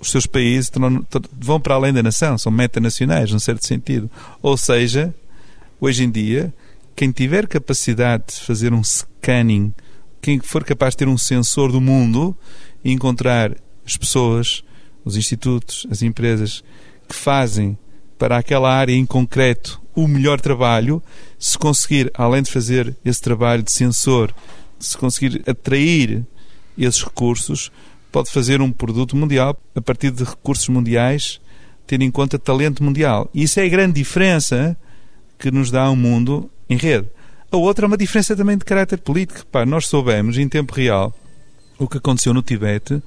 os 0.04 0.10
seus 0.10 0.26
países, 0.26 0.70
vão 1.38 1.58
para 1.58 1.74
além 1.74 1.92
da 1.92 2.02
nação, 2.02 2.36
são 2.36 2.52
metanacionais, 2.52 3.30
num 3.30 3.38
certo 3.38 3.66
sentido. 3.66 4.10
Ou 4.42 4.56
seja, 4.56 5.14
hoje 5.80 6.04
em 6.04 6.10
dia, 6.10 6.52
quem 6.94 7.10
tiver 7.10 7.46
capacidade 7.46 8.24
de 8.28 8.40
fazer 8.40 8.72
um 8.72 8.82
scanning, 8.82 9.72
quem 10.20 10.38
for 10.40 10.62
capaz 10.64 10.92
de 10.92 10.98
ter 10.98 11.08
um 11.08 11.18
sensor 11.18 11.72
do 11.72 11.80
mundo 11.80 12.36
e 12.84 12.92
encontrar 12.92 13.56
as 13.84 13.96
pessoas, 13.96 14.62
os 15.04 15.16
institutos, 15.16 15.86
as 15.90 16.02
empresas 16.02 16.62
que 17.08 17.14
fazem 17.14 17.76
para 18.18 18.38
aquela 18.38 18.72
área 18.72 18.92
em 18.92 19.04
concreto 19.04 19.82
o 19.94 20.08
melhor 20.08 20.40
trabalho, 20.40 21.02
se 21.38 21.56
conseguir, 21.56 22.10
além 22.14 22.42
de 22.42 22.50
fazer 22.50 22.96
esse 23.04 23.20
trabalho 23.20 23.62
de 23.62 23.72
sensor, 23.72 24.34
se 24.78 24.98
conseguir 24.98 25.42
atrair 25.46 26.24
esses 26.76 27.02
recursos, 27.02 27.70
pode 28.14 28.30
fazer 28.30 28.62
um 28.62 28.70
produto 28.70 29.16
mundial 29.16 29.58
a 29.74 29.80
partir 29.80 30.12
de 30.12 30.22
recursos 30.22 30.68
mundiais, 30.68 31.40
tendo 31.84 32.04
em 32.04 32.12
conta 32.12 32.38
talento 32.38 32.80
mundial. 32.80 33.28
E 33.34 33.42
isso 33.42 33.58
é 33.58 33.64
a 33.64 33.68
grande 33.68 33.94
diferença 33.94 34.76
que 35.36 35.50
nos 35.50 35.68
dá 35.68 35.90
um 35.90 35.96
mundo 35.96 36.48
em 36.70 36.76
rede. 36.76 37.08
A 37.50 37.56
outra 37.56 37.86
é 37.86 37.88
uma 37.88 37.96
diferença 37.96 38.36
também 38.36 38.56
de 38.56 38.64
caráter 38.64 38.98
político. 38.98 39.44
Pá, 39.46 39.66
nós 39.66 39.88
soubemos, 39.88 40.38
em 40.38 40.48
tempo 40.48 40.72
real, 40.72 41.12
o 41.76 41.88
que 41.88 41.98
aconteceu 41.98 42.32
no 42.32 42.40
Tibete, 42.40 43.02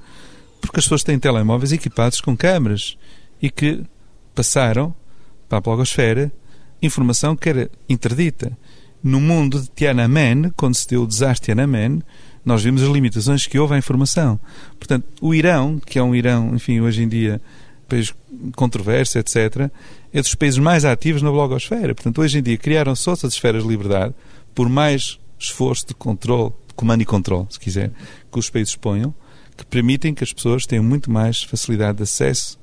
porque 0.60 0.78
as 0.78 0.84
pessoas 0.84 1.02
têm 1.02 1.18
telemóveis 1.18 1.72
equipados 1.72 2.20
com 2.20 2.36
câmaras 2.36 2.98
e 3.40 3.48
que 3.48 3.82
passaram 4.34 4.94
para 5.48 5.56
a 5.56 5.60
blogosfera 5.62 6.30
informação 6.82 7.34
que 7.34 7.48
era 7.48 7.70
interdita. 7.88 8.52
No 9.02 9.22
mundo 9.22 9.58
de 9.58 9.68
Tiananmen, 9.68 10.52
quando 10.54 10.74
se 10.74 10.86
deu 10.86 11.04
o 11.04 11.06
desastre 11.06 11.46
de 11.46 11.46
Tiananmen, 11.46 12.02
nós 12.48 12.62
vimos 12.62 12.82
as 12.82 12.88
limitações 12.88 13.46
que 13.46 13.58
houve 13.58 13.74
à 13.74 13.78
informação. 13.78 14.40
Portanto, 14.78 15.06
o 15.20 15.34
Irão, 15.34 15.78
que 15.78 15.98
é 15.98 16.02
um 16.02 16.14
Irão, 16.14 16.54
enfim, 16.54 16.80
hoje 16.80 17.02
em 17.02 17.08
dia, 17.08 17.42
país 17.86 18.14
controverso, 18.56 19.18
etc., 19.18 19.70
é 20.10 20.22
dos 20.22 20.34
países 20.34 20.58
mais 20.58 20.86
ativos 20.86 21.20
na 21.20 21.30
blogosfera. 21.30 21.94
Portanto, 21.94 22.22
hoje 22.22 22.38
em 22.38 22.42
dia 22.42 22.56
criaram-se 22.56 23.08
outras 23.08 23.34
esferas 23.34 23.64
de 23.64 23.68
liberdade, 23.68 24.14
por 24.54 24.66
mais 24.66 25.18
esforço 25.38 25.88
de 25.88 25.94
controle, 25.94 26.50
de 26.66 26.74
comando 26.74 27.02
e 27.02 27.04
controle, 27.04 27.46
se 27.50 27.60
quiser, 27.60 27.92
que 28.32 28.38
os 28.38 28.48
países 28.48 28.74
ponham, 28.74 29.14
que 29.54 29.66
permitem 29.66 30.14
que 30.14 30.24
as 30.24 30.32
pessoas 30.32 30.64
tenham 30.64 30.82
muito 30.82 31.10
mais 31.10 31.42
facilidade 31.42 31.98
de 31.98 32.04
acesso, 32.04 32.58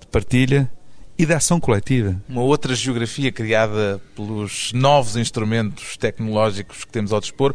de 0.00 0.06
partilha 0.06 0.70
e 1.18 1.26
da 1.26 1.36
ação 1.36 1.60
coletiva. 1.60 2.18
Uma 2.26 2.42
outra 2.42 2.74
geografia 2.74 3.30
criada 3.30 4.00
pelos 4.14 4.72
novos 4.72 5.14
instrumentos 5.16 5.98
tecnológicos 5.98 6.84
que 6.84 6.92
temos 6.92 7.12
ao 7.12 7.20
dispor. 7.20 7.54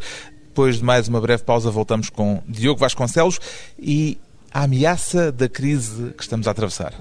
Depois 0.52 0.80
de 0.80 0.84
mais 0.84 1.08
uma 1.08 1.22
breve 1.22 1.44
pausa, 1.44 1.72
voltamos 1.72 2.10
com 2.10 2.44
Diogo 2.46 2.78
Vasconcelos 2.78 3.40
e 3.80 4.18
a 4.54 4.64
ameaça 4.64 5.32
da 5.32 5.48
crise 5.48 6.12
que 6.12 6.24
estamos 6.24 6.46
a 6.46 6.52
atravessar. 6.52 6.94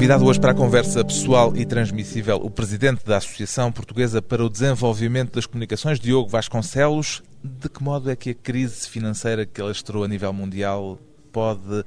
Convidado 0.00 0.24
hoje 0.24 0.40
para 0.40 0.52
a 0.52 0.54
conversa 0.54 1.04
pessoal 1.04 1.54
e 1.54 1.66
transmissível 1.66 2.36
o 2.36 2.48
presidente 2.48 3.04
da 3.04 3.18
Associação 3.18 3.70
Portuguesa 3.70 4.22
para 4.22 4.42
o 4.42 4.48
Desenvolvimento 4.48 5.34
das 5.34 5.44
Comunicações, 5.44 6.00
Diogo 6.00 6.26
Vasconcelos. 6.26 7.22
De 7.44 7.68
que 7.68 7.82
modo 7.82 8.10
é 8.10 8.16
que 8.16 8.30
a 8.30 8.34
crise 8.34 8.88
financeira 8.88 9.44
que 9.44 9.60
alastrou 9.60 10.02
a 10.02 10.08
nível 10.08 10.32
mundial 10.32 10.98
pode 11.30 11.84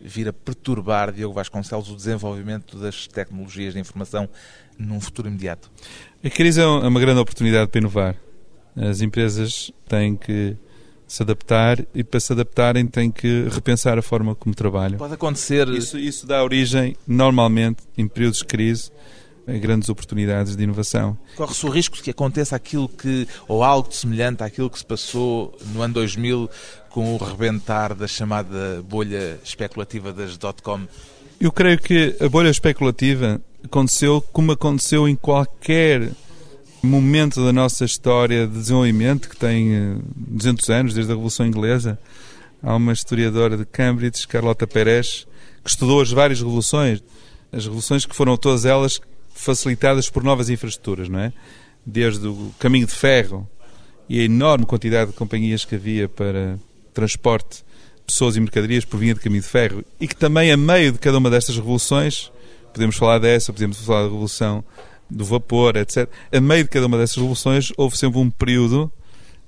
vir 0.00 0.28
a 0.28 0.32
perturbar, 0.32 1.10
Diogo 1.10 1.34
Vasconcelos, 1.34 1.90
o 1.90 1.96
desenvolvimento 1.96 2.78
das 2.78 3.08
tecnologias 3.08 3.74
de 3.74 3.80
informação 3.80 4.28
num 4.78 5.00
futuro 5.00 5.26
imediato? 5.26 5.68
A 6.22 6.30
crise 6.30 6.60
é 6.60 6.64
uma 6.64 7.00
grande 7.00 7.18
oportunidade 7.18 7.68
para 7.68 7.80
inovar. 7.80 8.14
As 8.76 9.00
empresas 9.00 9.72
têm 9.88 10.14
que 10.14 10.56
se 11.06 11.22
adaptar 11.22 11.84
e 11.94 12.02
para 12.02 12.18
se 12.18 12.32
adaptarem 12.32 12.86
têm 12.86 13.10
que 13.10 13.46
repensar 13.50 13.98
a 13.98 14.02
forma 14.02 14.34
como 14.34 14.54
trabalham. 14.54 14.98
Pode 14.98 15.14
acontecer. 15.14 15.68
Isso, 15.68 15.98
isso 15.98 16.26
dá 16.26 16.42
origem, 16.42 16.96
normalmente, 17.06 17.82
em 17.96 18.08
períodos 18.08 18.38
de 18.38 18.44
crise, 18.44 18.90
a 19.46 19.52
grandes 19.52 19.88
oportunidades 19.88 20.56
de 20.56 20.64
inovação. 20.64 21.16
Corre-se 21.36 21.64
o 21.64 21.68
risco 21.68 21.96
de 21.96 22.02
que 22.02 22.10
aconteça 22.10 22.56
aquilo 22.56 22.88
que, 22.88 23.28
ou 23.46 23.62
algo 23.62 23.92
semelhante 23.92 24.42
àquilo 24.42 24.68
que 24.68 24.78
se 24.78 24.84
passou 24.84 25.56
no 25.72 25.82
ano 25.82 25.94
2000 25.94 26.50
com 26.90 27.14
o 27.14 27.18
rebentar 27.18 27.94
da 27.94 28.08
chamada 28.08 28.82
bolha 28.82 29.38
especulativa 29.44 30.12
das 30.12 30.36
dot-com? 30.36 30.80
Eu 31.40 31.52
creio 31.52 31.78
que 31.78 32.16
a 32.18 32.28
bolha 32.28 32.48
especulativa 32.48 33.40
aconteceu 33.62 34.20
como 34.32 34.52
aconteceu 34.52 35.06
em 35.06 35.14
qualquer 35.14 36.10
momento 36.86 37.44
da 37.44 37.52
nossa 37.52 37.84
história 37.84 38.46
de 38.46 38.54
desenvolvimento, 38.54 39.28
que 39.28 39.36
tem 39.36 40.00
200 40.16 40.68
eh, 40.68 40.74
anos, 40.74 40.94
desde 40.94 41.12
a 41.12 41.14
Revolução 41.14 41.46
Inglesa. 41.46 41.98
Há 42.62 42.74
uma 42.76 42.92
historiadora 42.92 43.56
de 43.56 43.64
Cambridge, 43.64 44.26
Carlota 44.26 44.66
Pérez, 44.66 45.26
que 45.62 45.70
estudou 45.70 46.00
as 46.00 46.10
várias 46.10 46.38
revoluções, 46.38 47.02
as 47.52 47.64
revoluções 47.64 48.06
que 48.06 48.14
foram 48.14 48.36
todas 48.36 48.64
elas 48.64 49.00
facilitadas 49.34 50.08
por 50.08 50.22
novas 50.22 50.48
infraestruturas, 50.48 51.08
não 51.08 51.18
é? 51.18 51.32
Desde 51.84 52.26
o 52.26 52.54
caminho 52.58 52.86
de 52.86 52.94
ferro 52.94 53.48
e 54.08 54.20
a 54.20 54.24
enorme 54.24 54.64
quantidade 54.64 55.10
de 55.10 55.16
companhias 55.16 55.64
que 55.64 55.74
havia 55.74 56.08
para 56.08 56.58
transporte 56.94 57.58
de 57.96 58.04
pessoas 58.06 58.36
e 58.36 58.40
mercadorias 58.40 58.84
por 58.84 58.98
via 58.98 59.14
de 59.14 59.20
caminho 59.20 59.42
de 59.42 59.48
ferro 59.48 59.84
e 60.00 60.08
que 60.08 60.16
também 60.16 60.50
a 60.50 60.56
meio 60.56 60.92
de 60.92 60.98
cada 60.98 61.18
uma 61.18 61.28
destas 61.28 61.56
revoluções, 61.56 62.30
podemos 62.72 62.96
falar 62.96 63.18
dessa, 63.18 63.52
podemos 63.52 63.78
falar 63.78 64.02
da 64.02 64.08
revolução 64.08 64.64
do 65.10 65.24
vapor, 65.24 65.76
etc. 65.76 66.08
A 66.32 66.40
meio 66.40 66.64
de 66.64 66.70
cada 66.70 66.86
uma 66.86 66.98
dessas 66.98 67.16
revoluções 67.16 67.72
houve 67.76 67.96
sempre 67.96 68.18
um 68.18 68.30
período 68.30 68.90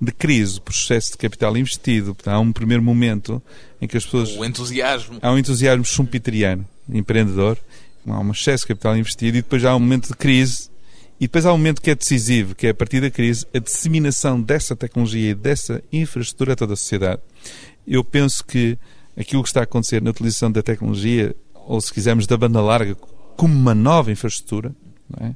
de 0.01 0.13
crise, 0.13 0.61
por 0.61 0.73
excesso 0.73 1.13
de 1.13 1.19
capital 1.19 1.57
investido. 1.57 2.17
Há 2.25 2.39
um 2.39 2.53
primeiro 2.53 2.83
momento 2.83 3.43
em 3.81 3.89
que 3.89 3.97
as 3.97 4.05
pessoas... 4.05 4.37
O 4.37 4.45
entusiasmo. 4.45 5.19
Há 5.21 5.33
um 5.33 5.39
entusiasmo 5.39 5.85
schumpeteriano, 5.85 6.65
empreendedor. 6.89 7.59
Há 8.07 8.21
um 8.21 8.31
excesso 8.31 8.65
de 8.65 8.69
capital 8.69 8.97
investido 8.97 9.39
e 9.39 9.43
depois 9.43 9.65
há 9.65 9.75
um 9.75 9.81
momento 9.81 10.09
de 10.09 10.15
crise 10.15 10.71
e 11.21 11.27
depois 11.27 11.45
há 11.45 11.53
um 11.53 11.59
momento 11.59 11.83
que 11.83 11.91
é 11.91 11.95
decisivo, 11.95 12.55
que 12.55 12.69
é 12.69 12.71
a 12.71 12.75
partir 12.75 13.01
da 13.01 13.11
crise, 13.11 13.45
a 13.53 13.59
disseminação 13.59 14.41
dessa 14.41 14.77
tecnologia 14.77 15.31
e 15.31 15.35
dessa 15.35 15.83
infraestrutura 15.93 16.53
a 16.53 16.57
toda 16.57 16.75
a 16.75 16.77
sociedade. 16.77 17.21
Eu 17.87 18.05
penso 18.05 18.45
que 18.45 18.79
aquilo 19.17 19.43
que 19.43 19.49
está 19.49 19.61
a 19.61 19.65
acontecer 19.65 20.01
na 20.01 20.11
utilização 20.11 20.51
da 20.51 20.63
tecnologia, 20.63 21.35
ou 21.55 21.81
se 21.81 21.93
quisermos 21.93 22.27
da 22.27 22.37
banda 22.37 22.61
larga, 22.61 22.95
como 23.37 23.53
uma 23.53 23.75
nova 23.75 24.13
infraestrutura, 24.13 24.73
é? 25.21 25.35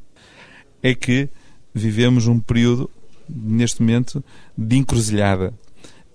É 0.82 0.94
que 0.94 1.28
vivemos 1.74 2.26
um 2.26 2.38
período, 2.38 2.90
neste 3.28 3.80
momento, 3.80 4.22
de 4.56 4.76
encruzilhada 4.76 5.54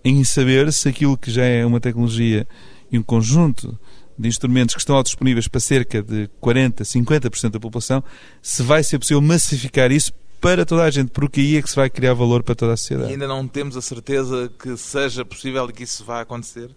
em 0.03 0.23
saber 0.23 0.71
se 0.71 0.87
aquilo 0.87 1.17
que 1.17 1.29
já 1.29 1.43
é 1.43 1.65
uma 1.65 1.79
tecnologia 1.79 2.47
e 2.91 2.97
um 2.97 3.03
conjunto 3.03 3.77
de 4.17 4.27
instrumentos 4.27 4.73
que 4.73 4.81
estão 4.81 5.01
disponíveis 5.03 5.47
para 5.47 5.59
cerca 5.59 6.01
de 6.01 6.29
40, 6.39 6.83
50% 6.83 7.51
da 7.51 7.59
população, 7.59 8.03
se 8.41 8.63
vai 8.63 8.83
ser 8.83 8.97
possível 8.99 9.21
massificar 9.21 9.91
isso 9.91 10.11
para 10.39 10.65
toda 10.65 10.83
a 10.83 10.89
gente, 10.91 11.09
porque 11.09 11.41
aí 11.41 11.57
é 11.57 11.61
que 11.61 11.69
se 11.69 11.75
vai 11.75 11.89
criar 11.89 12.13
valor 12.13 12.43
para 12.43 12.55
toda 12.55 12.73
a 12.73 12.77
sociedade. 12.77 13.09
E 13.09 13.13
ainda 13.13 13.27
não 13.27 13.47
temos 13.47 13.75
a 13.75 13.81
certeza 13.81 14.51
que 14.57 14.77
seja 14.77 15.25
possível 15.25 15.69
e 15.69 15.73
que 15.73 15.83
isso 15.83 16.03
vá 16.03 16.21
acontecer? 16.21 16.69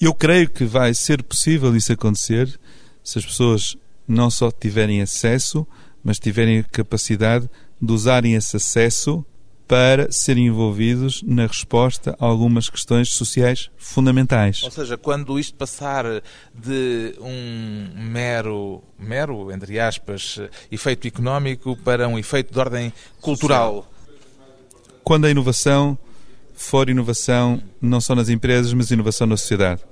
Eu 0.00 0.14
creio 0.14 0.48
que 0.48 0.64
vai 0.64 0.94
ser 0.94 1.22
possível 1.22 1.74
isso 1.74 1.92
acontecer 1.92 2.58
se 3.02 3.18
as 3.18 3.24
pessoas 3.24 3.76
não 4.06 4.30
só 4.30 4.50
tiverem 4.50 5.02
acesso, 5.02 5.66
mas 6.02 6.18
tiverem 6.18 6.60
a 6.60 6.64
capacidade 6.64 7.48
de 7.80 7.92
usarem 7.92 8.34
esse 8.34 8.56
acesso 8.56 9.24
para 9.68 10.10
serem 10.10 10.46
envolvidos 10.46 11.22
na 11.22 11.46
resposta 11.46 12.16
a 12.18 12.24
algumas 12.24 12.70
questões 12.70 13.10
sociais 13.10 13.70
fundamentais. 13.76 14.62
Ou 14.62 14.70
seja, 14.70 14.96
quando 14.96 15.38
isto 15.38 15.54
passar 15.54 16.06
de 16.54 17.14
um 17.20 17.90
mero, 17.94 18.82
mero, 18.98 19.52
entre 19.52 19.78
aspas, 19.78 20.40
efeito 20.72 21.06
económico 21.06 21.76
para 21.76 22.08
um 22.08 22.18
efeito 22.18 22.50
de 22.50 22.58
ordem 22.58 22.92
cultural. 23.20 23.86
Quando 25.04 25.26
a 25.26 25.30
inovação 25.30 25.98
for 26.58 26.88
inovação 26.88 27.62
não 27.80 28.00
só 28.00 28.14
nas 28.14 28.28
empresas, 28.28 28.72
mas 28.72 28.90
inovação 28.90 29.26
na 29.26 29.36
sociedade. 29.36 29.82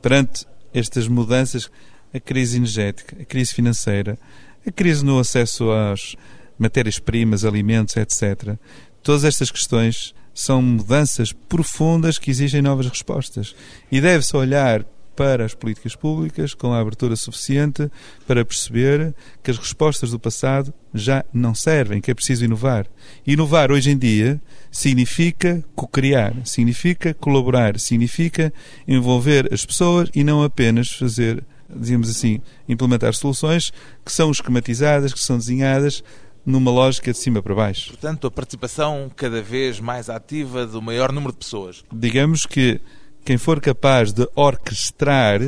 Perante 0.00 0.46
estas 0.72 1.08
mudanças, 1.08 1.70
a 2.12 2.20
crise 2.20 2.58
energética, 2.58 3.16
a 3.20 3.24
crise 3.24 3.52
financeira, 3.52 4.18
a 4.66 4.72
crise 4.72 5.04
no 5.04 5.18
acesso 5.18 5.70
às 5.70 6.16
matérias-primas, 6.58 7.44
alimentos, 7.44 7.96
etc. 7.96 8.56
Todas 9.02 9.24
estas 9.24 9.50
questões 9.50 10.14
são 10.34 10.60
mudanças 10.60 11.32
profundas 11.32 12.18
que 12.18 12.30
exigem 12.30 12.60
novas 12.60 12.86
respostas. 12.86 13.54
E 13.90 14.00
deve-se 14.00 14.36
olhar 14.36 14.84
para 15.14 15.44
as 15.44 15.54
políticas 15.54 15.94
públicas 15.94 16.54
com 16.54 16.72
a 16.72 16.80
abertura 16.80 17.16
suficiente 17.16 17.88
para 18.26 18.44
perceber 18.44 19.14
que 19.42 19.50
as 19.50 19.58
respostas 19.58 20.10
do 20.10 20.18
passado 20.18 20.74
já 20.92 21.24
não 21.32 21.54
servem, 21.54 22.00
que 22.00 22.10
é 22.10 22.14
preciso 22.14 22.44
inovar. 22.44 22.86
Inovar 23.26 23.70
hoje 23.70 23.90
em 23.90 23.98
dia 23.98 24.40
significa 24.70 25.64
co-criar, 25.74 26.34
significa 26.44 27.14
colaborar, 27.14 27.78
significa 27.78 28.52
envolver 28.86 29.48
as 29.52 29.64
pessoas 29.64 30.10
e 30.14 30.24
não 30.24 30.42
apenas 30.42 30.90
fazer, 30.90 31.44
digamos 31.68 32.10
assim, 32.10 32.40
implementar 32.68 33.14
soluções 33.14 33.72
que 34.04 34.12
são 34.12 34.30
esquematizadas, 34.30 35.12
que 35.12 35.20
são 35.20 35.38
desenhadas 35.38 36.02
numa 36.44 36.70
lógica 36.70 37.12
de 37.12 37.18
cima 37.18 37.42
para 37.42 37.54
baixo. 37.54 37.88
Portanto, 37.88 38.26
a 38.26 38.30
participação 38.30 39.10
cada 39.14 39.40
vez 39.42 39.80
mais 39.80 40.10
ativa 40.10 40.66
do 40.66 40.82
maior 40.82 41.10
número 41.10 41.32
de 41.32 41.38
pessoas. 41.38 41.82
Digamos 41.92 42.44
que 42.44 42.80
quem 43.24 43.38
for 43.38 43.60
capaz 43.60 44.12
de 44.12 44.28
orquestrar 44.34 45.40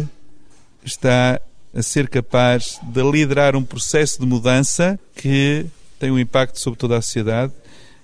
está 0.83 1.40
a 1.74 1.83
ser 1.83 2.09
capaz 2.09 2.81
de 2.83 3.02
liderar 3.02 3.55
um 3.55 3.62
processo 3.62 4.18
de 4.18 4.26
mudança 4.26 4.98
que 5.14 5.66
tem 5.98 6.11
um 6.11 6.18
impacto 6.18 6.59
sobre 6.59 6.79
toda 6.79 6.96
a 6.96 7.02
sociedade, 7.02 7.52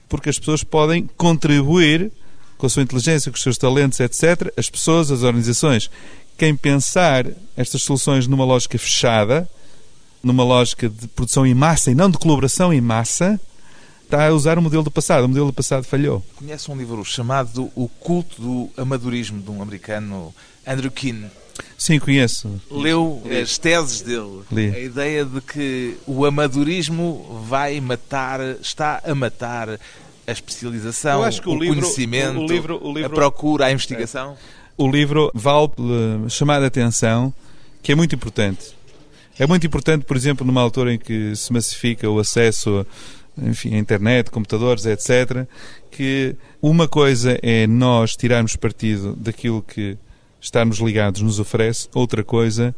porque 0.08 0.28
as 0.28 0.38
pessoas 0.38 0.62
podem 0.62 1.08
contribuir 1.16 2.12
com 2.58 2.66
a 2.66 2.68
sua 2.68 2.82
inteligência, 2.82 3.30
com 3.30 3.36
os 3.36 3.42
seus 3.42 3.56
talentos, 3.56 3.98
etc. 3.98 4.52
As 4.56 4.68
pessoas, 4.68 5.10
as 5.10 5.22
organizações. 5.22 5.90
Quem 6.42 6.56
pensar 6.56 7.24
estas 7.56 7.82
soluções 7.82 8.26
numa 8.26 8.44
lógica 8.44 8.76
fechada, 8.76 9.48
numa 10.20 10.42
lógica 10.42 10.88
de 10.88 11.06
produção 11.06 11.46
em 11.46 11.54
massa 11.54 11.92
e 11.92 11.94
não 11.94 12.10
de 12.10 12.18
colaboração 12.18 12.72
em 12.72 12.80
massa, 12.80 13.40
está 14.02 14.26
a 14.26 14.32
usar 14.32 14.58
o 14.58 14.62
modelo 14.62 14.82
do 14.82 14.90
passado. 14.90 15.22
O 15.26 15.28
modelo 15.28 15.46
do 15.46 15.52
passado 15.52 15.84
falhou. 15.84 16.20
Conhece 16.34 16.68
um 16.68 16.76
livro 16.76 17.04
chamado 17.04 17.70
O 17.76 17.86
Culto 17.88 18.42
do 18.42 18.68
Amadorismo, 18.76 19.40
de 19.40 19.52
um 19.52 19.62
americano, 19.62 20.34
Andrew 20.66 20.90
Keane? 20.90 21.30
Sim, 21.78 22.00
conheço. 22.00 22.60
Leu 22.68 23.22
as 23.40 23.56
teses 23.56 24.00
dele. 24.00 24.40
Li. 24.50 24.74
A 24.74 24.80
ideia 24.80 25.24
de 25.24 25.40
que 25.42 25.96
o 26.08 26.24
amadorismo 26.26 27.40
vai 27.48 27.80
matar, 27.80 28.40
está 28.60 29.00
a 29.06 29.14
matar 29.14 29.68
a 30.26 30.32
especialização, 30.32 31.20
Eu 31.20 31.24
acho 31.24 31.40
que 31.40 31.48
o 31.48 31.52
o, 31.52 31.58
livro- 31.60 31.80
conhecimento, 31.82 32.40
o 32.40 32.46
livro- 32.48 32.80
o 32.84 32.92
livro- 32.92 33.12
a 33.12 33.14
procura, 33.14 33.66
a 33.66 33.72
investigação. 33.72 34.36
O 34.76 34.90
livro 34.90 35.30
vale 35.34 35.68
pela 35.68 36.28
chamada 36.28 36.66
atenção, 36.66 37.32
que 37.82 37.92
é 37.92 37.94
muito 37.94 38.14
importante. 38.14 38.76
É 39.38 39.46
muito 39.46 39.66
importante, 39.66 40.04
por 40.04 40.16
exemplo, 40.16 40.46
numa 40.46 40.60
altura 40.60 40.94
em 40.94 40.98
que 40.98 41.34
se 41.36 41.52
massifica 41.52 42.08
o 42.08 42.18
acesso 42.18 42.86
enfim, 43.40 43.74
à 43.74 43.78
internet, 43.78 44.30
computadores, 44.30 44.84
etc., 44.84 45.46
que 45.90 46.36
uma 46.60 46.86
coisa 46.86 47.38
é 47.42 47.66
nós 47.66 48.16
tirarmos 48.16 48.56
partido 48.56 49.14
daquilo 49.16 49.62
que 49.62 49.96
estarmos 50.40 50.78
ligados 50.78 51.22
nos 51.22 51.38
oferece, 51.38 51.88
outra 51.94 52.24
coisa 52.24 52.74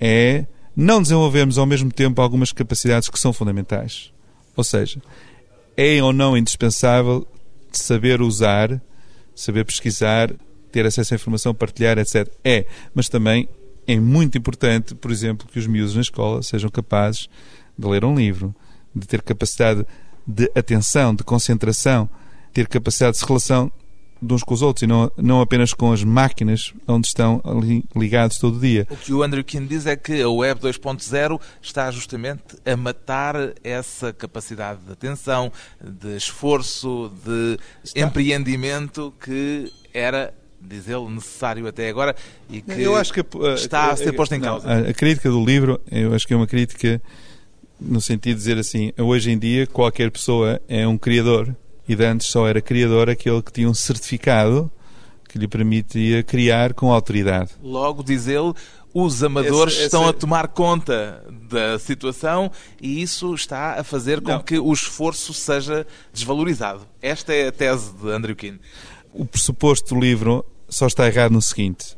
é 0.00 0.46
não 0.74 1.02
desenvolvermos 1.02 1.58
ao 1.58 1.66
mesmo 1.66 1.92
tempo 1.92 2.20
algumas 2.20 2.50
capacidades 2.52 3.08
que 3.08 3.18
são 3.18 3.32
fundamentais. 3.32 4.12
Ou 4.56 4.64
seja, 4.64 5.00
é 5.76 6.02
ou 6.02 6.12
não 6.12 6.36
indispensável 6.36 7.26
saber 7.70 8.20
usar, 8.20 8.80
saber 9.34 9.64
pesquisar, 9.64 10.32
ter 10.72 10.86
acesso 10.86 11.14
à 11.14 11.16
informação, 11.16 11.54
partilhar, 11.54 11.98
etc. 11.98 12.28
É, 12.44 12.66
mas 12.94 13.08
também 13.08 13.48
é 13.86 13.98
muito 13.98 14.38
importante, 14.38 14.94
por 14.94 15.10
exemplo, 15.10 15.46
que 15.46 15.58
os 15.58 15.66
miúdos 15.66 15.94
na 15.94 16.00
escola 16.00 16.42
sejam 16.42 16.70
capazes 16.70 17.28
de 17.76 17.86
ler 17.86 18.04
um 18.04 18.14
livro, 18.14 18.54
de 18.94 19.06
ter 19.06 19.22
capacidade 19.22 19.86
de 20.26 20.50
atenção, 20.54 21.14
de 21.14 21.24
concentração, 21.24 22.08
ter 22.52 22.68
capacidade 22.68 23.12
de 23.14 23.18
se 23.18 23.26
relação 23.26 23.70
de 24.22 24.32
uns 24.32 24.44
com 24.44 24.54
os 24.54 24.62
outros 24.62 24.82
e 24.82 24.86
não, 24.86 25.10
não 25.16 25.40
apenas 25.40 25.74
com 25.74 25.92
as 25.92 26.04
máquinas 26.04 26.72
onde 26.86 27.08
estão 27.08 27.40
ali 27.44 27.84
ligados 27.94 28.38
todo 28.38 28.56
o 28.56 28.60
dia. 28.60 28.86
O 28.88 28.96
que 28.96 29.12
o 29.12 29.22
Andrew 29.22 29.42
Keane 29.42 29.66
diz 29.66 29.84
é 29.84 29.96
que 29.96 30.22
a 30.22 30.30
Web 30.30 30.60
2.0 30.60 31.40
está 31.60 31.90
justamente 31.90 32.56
a 32.64 32.76
matar 32.76 33.34
essa 33.64 34.12
capacidade 34.12 34.80
de 34.86 34.92
atenção, 34.92 35.50
de 35.82 36.16
esforço, 36.16 37.12
de 37.24 37.58
empreendimento 37.96 39.12
que 39.20 39.72
era, 39.92 40.32
diz 40.68 40.88
ele, 40.88 41.08
necessário 41.08 41.66
até 41.66 41.88
agora 41.88 42.14
e 42.50 42.60
que 42.62 42.72
que 43.12 43.36
uh, 43.36 43.54
está 43.54 43.90
a 43.90 43.96
ser 43.96 44.12
posto 44.12 44.34
em 44.34 44.38
não, 44.38 44.60
causa. 44.60 44.68
A, 44.68 44.78
a 44.90 44.94
crítica 44.94 45.28
do 45.30 45.44
livro, 45.44 45.80
eu 45.90 46.14
acho 46.14 46.26
que 46.26 46.32
é 46.32 46.36
uma 46.36 46.46
crítica 46.46 47.00
no 47.80 48.00
sentido 48.00 48.36
de 48.36 48.42
dizer 48.42 48.58
assim: 48.58 48.92
hoje 48.98 49.30
em 49.30 49.38
dia 49.38 49.66
qualquer 49.66 50.10
pessoa 50.10 50.60
é 50.68 50.86
um 50.86 50.96
criador 50.96 51.54
e 51.88 51.94
de 51.96 52.04
antes 52.04 52.28
só 52.28 52.46
era 52.46 52.60
criador 52.60 53.10
aquele 53.10 53.42
que 53.42 53.52
tinha 53.52 53.68
um 53.68 53.74
certificado 53.74 54.70
que 55.28 55.38
lhe 55.38 55.48
permitia 55.48 56.22
criar 56.22 56.74
com 56.74 56.92
autoridade. 56.92 57.50
Logo, 57.62 58.02
diz 58.02 58.26
ele, 58.28 58.52
os 58.94 59.22
amadores 59.24 59.72
Esse- 59.74 59.84
estão 59.84 60.02
esse- 60.02 60.10
a 60.10 60.12
tomar 60.12 60.48
conta 60.48 61.24
da 61.48 61.78
situação 61.78 62.50
e 62.80 63.00
isso 63.00 63.34
está 63.34 63.80
a 63.80 63.82
fazer 63.84 64.20
com 64.20 64.30
Não. 64.32 64.40
que 64.42 64.58
o 64.58 64.70
esforço 64.72 65.32
seja 65.32 65.86
desvalorizado. 66.12 66.82
Esta 67.00 67.32
é 67.32 67.48
a 67.48 67.52
tese 67.52 67.90
de 67.94 68.10
Andrew 68.10 68.36
Keane. 68.36 68.60
O 69.12 69.26
pressuposto 69.26 69.94
do 69.94 70.00
livro 70.00 70.44
só 70.68 70.86
está 70.86 71.06
errado 71.06 71.32
no 71.32 71.42
seguinte: 71.42 71.96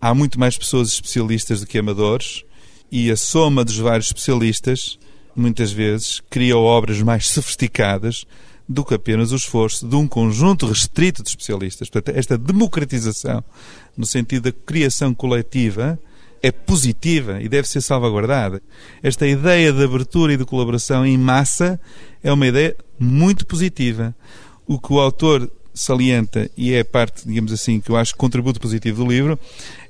há 0.00 0.14
muito 0.14 0.38
mais 0.38 0.56
pessoas 0.56 0.88
especialistas 0.88 1.60
do 1.60 1.66
que 1.66 1.78
amadores 1.78 2.44
e 2.90 3.10
a 3.10 3.16
soma 3.16 3.64
dos 3.64 3.78
vários 3.78 4.06
especialistas 4.06 4.98
muitas 5.34 5.72
vezes 5.72 6.20
cria 6.30 6.56
obras 6.56 7.00
mais 7.02 7.28
sofisticadas 7.28 8.24
do 8.68 8.84
que 8.84 8.94
apenas 8.94 9.32
o 9.32 9.36
esforço 9.36 9.86
de 9.86 9.96
um 9.96 10.06
conjunto 10.06 10.66
restrito 10.66 11.22
de 11.22 11.30
especialistas. 11.30 11.90
Portanto, 11.90 12.16
esta 12.16 12.38
democratização, 12.38 13.42
no 13.96 14.06
sentido 14.06 14.44
da 14.44 14.52
criação 14.52 15.12
coletiva, 15.12 15.98
é 16.42 16.52
positiva 16.52 17.40
e 17.40 17.48
deve 17.48 17.68
ser 17.68 17.80
salvaguardada. 17.80 18.62
Esta 19.02 19.26
ideia 19.26 19.72
de 19.72 19.82
abertura 19.82 20.32
e 20.32 20.36
de 20.36 20.44
colaboração 20.44 21.04
em 21.04 21.18
massa 21.18 21.80
é 22.22 22.32
uma 22.32 22.46
ideia 22.46 22.76
muito 22.98 23.46
positiva. 23.46 24.14
O 24.66 24.78
que 24.78 24.92
o 24.92 25.00
autor 25.00 25.50
salienta, 25.74 26.50
e 26.56 26.72
é 26.72 26.84
parte, 26.84 27.26
digamos 27.26 27.52
assim, 27.52 27.80
que 27.80 27.90
eu 27.90 27.96
acho 27.96 28.16
contributo 28.16 28.60
positivo 28.60 29.04
do 29.04 29.10
livro, 29.10 29.38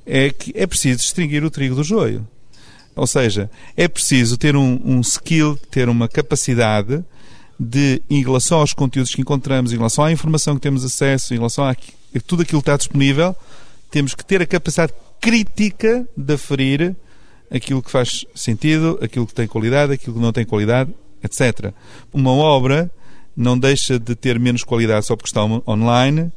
é 0.05 0.29
que 0.29 0.51
é 0.55 0.65
preciso 0.65 0.99
distinguir 0.99 1.43
o 1.43 1.51
trigo 1.51 1.75
do 1.75 1.83
joio. 1.83 2.27
Ou 2.95 3.07
seja, 3.07 3.49
é 3.75 3.87
preciso 3.87 4.37
ter 4.37 4.55
um, 4.55 4.79
um 4.83 5.01
skill, 5.01 5.57
ter 5.71 5.89
uma 5.89 6.07
capacidade 6.07 7.03
de, 7.59 8.01
em 8.09 8.21
relação 8.21 8.59
aos 8.59 8.73
conteúdos 8.73 9.13
que 9.13 9.21
encontramos, 9.21 9.73
em 9.73 9.77
relação 9.77 10.03
à 10.03 10.11
informação 10.11 10.55
que 10.55 10.61
temos 10.61 10.83
acesso, 10.83 11.33
em 11.33 11.37
relação 11.37 11.65
a, 11.65 11.71
a 11.71 12.19
tudo 12.25 12.43
aquilo 12.43 12.61
que 12.61 12.69
está 12.69 12.77
disponível, 12.77 13.35
temos 13.89 14.13
que 14.13 14.23
ter 14.23 14.41
a 14.41 14.45
capacidade 14.45 14.93
crítica 15.19 16.07
de 16.15 16.33
aferir 16.33 16.95
aquilo 17.49 17.81
que 17.81 17.91
faz 17.91 18.25
sentido, 18.35 18.99
aquilo 19.01 19.27
que 19.27 19.33
tem 19.33 19.47
qualidade, 19.47 19.93
aquilo 19.93 20.15
que 20.15 20.21
não 20.21 20.33
tem 20.33 20.45
qualidade, 20.45 20.93
etc. 21.23 21.71
Uma 22.11 22.31
obra 22.31 22.91
não 23.35 23.57
deixa 23.57 23.97
de 23.99 24.15
ter 24.15 24.39
menos 24.39 24.63
qualidade 24.63 25.05
só 25.05 25.15
porque 25.15 25.29
está 25.29 25.43
on- 25.43 25.61
online, 25.67 26.31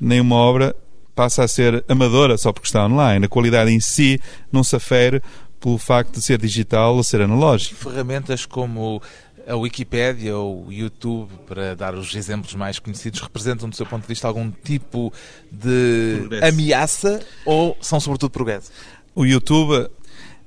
nem 0.00 0.20
uma 0.20 0.36
obra 0.36 0.74
passa 1.14 1.44
a 1.44 1.48
ser 1.48 1.84
amadora 1.88 2.38
só 2.38 2.52
porque 2.52 2.66
está 2.66 2.84
online. 2.86 3.26
A 3.26 3.28
qualidade 3.28 3.70
em 3.70 3.80
si 3.80 4.18
não 4.50 4.64
se 4.64 4.74
afere 4.76 5.22
pelo 5.60 5.76
facto 5.78 6.14
de 6.14 6.22
ser 6.22 6.38
digital 6.38 6.96
ou 6.96 7.02
ser 7.02 7.20
analógico. 7.20 7.74
Ferramentas 7.74 8.46
como 8.46 9.02
a 9.46 9.54
Wikipédia 9.56 10.36
ou 10.36 10.66
o 10.66 10.72
YouTube, 10.72 11.28
para 11.46 11.74
dar 11.76 11.94
os 11.94 12.14
exemplos 12.14 12.54
mais 12.54 12.78
conhecidos, 12.78 13.20
representam, 13.20 13.68
do 13.68 13.76
seu 13.76 13.84
ponto 13.84 14.02
de 14.02 14.08
vista, 14.08 14.26
algum 14.28 14.50
tipo 14.50 15.12
de 15.50 16.16
Progresso. 16.20 16.46
ameaça 16.46 17.20
ou 17.44 17.76
são, 17.80 17.98
sobretudo, 18.00 18.30
progresso? 18.30 18.70
O 19.14 19.26
YouTube 19.26 19.90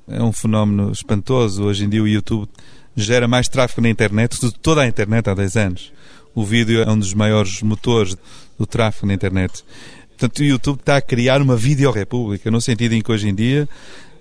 é 0.07 0.23
um 0.23 0.31
fenómeno 0.31 0.91
espantoso. 0.91 1.63
Hoje 1.63 1.85
em 1.85 1.89
dia 1.89 2.01
o 2.01 2.07
YouTube 2.07 2.47
gera 2.95 3.27
mais 3.27 3.47
tráfego 3.47 3.81
na 3.81 3.89
internet 3.89 4.39
do 4.39 4.51
que 4.51 4.59
toda 4.59 4.81
a 4.81 4.87
internet 4.87 5.29
há 5.29 5.33
10 5.33 5.57
anos. 5.57 5.93
O 6.35 6.43
vídeo 6.43 6.81
é 6.81 6.89
um 6.89 6.97
dos 6.97 7.13
maiores 7.13 7.61
motores 7.61 8.15
do 8.57 8.65
tráfego 8.65 9.07
na 9.07 9.13
internet. 9.13 9.63
Portanto, 10.09 10.39
o 10.39 10.43
YouTube 10.43 10.79
está 10.79 10.97
a 10.97 11.01
criar 11.01 11.41
uma 11.41 11.55
videorepública, 11.55 12.49
no 12.49 12.61
sentido 12.61 12.93
em 12.93 13.01
que 13.01 13.11
hoje 13.11 13.27
em 13.27 13.35
dia 13.35 13.67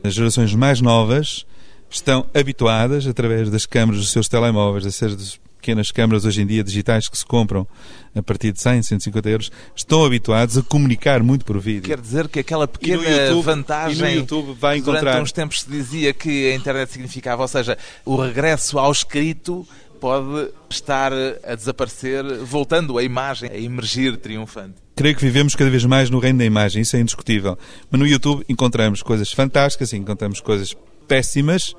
as 0.03 0.15
gerações 0.15 0.55
mais 0.55 0.81
novas 0.81 1.47
estão 1.89 2.27
habituadas, 2.35 3.07
através 3.07 3.51
das 3.51 3.67
câmaras 3.67 4.01
dos 4.01 4.11
seus 4.11 4.29
telemóveis, 4.29 4.85
das 4.85 4.95
seus 4.95 5.39
pequenas 5.63 5.93
câmaras 5.93 6.25
hoje 6.25 6.43
em 6.43 6.47
dia 6.47 6.65
digitais 6.65 7.09
que 7.09 7.17
se 7.17 7.25
compram 7.25 7.67
a 8.15 8.21
partir 8.21 8.53
de 8.53 8.61
100, 8.61 8.83
150 8.83 9.31
euros, 9.31 9.53
estão 9.77 10.05
habituados 10.05 10.59
a 10.59 10.63
comunicar 10.63 11.23
muito 11.23 11.45
por 11.45 11.59
vídeo. 11.61 11.85
Quer 11.85 12.01
dizer 12.01 12.29
que 12.29 12.41
aquela 12.41 12.67
pequena 12.67 13.09
YouTube, 13.09 13.45
vantagem 13.45 14.03
no 14.03 14.11
YouTube 14.11 14.57
vai 14.59 14.81
durante 14.81 15.03
encontrar... 15.03 15.23
uns 15.23 15.31
tempos 15.31 15.61
se 15.61 15.71
dizia 15.71 16.13
que 16.13 16.51
a 16.51 16.57
internet 16.57 16.91
significava, 16.91 17.43
ou 17.43 17.49
seja, 17.49 17.79
o 18.05 18.17
regresso 18.17 18.77
ao 18.77 18.91
escrito 18.91 19.67
pode 20.01 20.51
estar 20.69 21.13
a 21.13 21.55
desaparecer, 21.55 22.25
voltando 22.45 22.99
a 22.99 23.05
imagem 23.05 23.49
a 23.49 23.57
emergir 23.57 24.17
triunfante. 24.17 24.75
Creio 24.97 25.15
que 25.15 25.23
vivemos 25.23 25.55
cada 25.55 25.71
vez 25.71 25.85
mais 25.85 26.11
no 26.11 26.19
reino 26.19 26.41
da 26.41 26.45
imagem, 26.45 26.83
isso 26.83 26.97
é 26.97 27.01
indiscutível. 27.01 27.57
Mas 27.89 28.01
no 28.01 28.07
YouTube 28.07 28.45
encontramos 28.49 29.01
coisas 29.01 29.31
fantásticas, 29.31 29.93
encontramos 29.93 30.41
coisas 30.41 30.77
péssimas, 31.07 31.73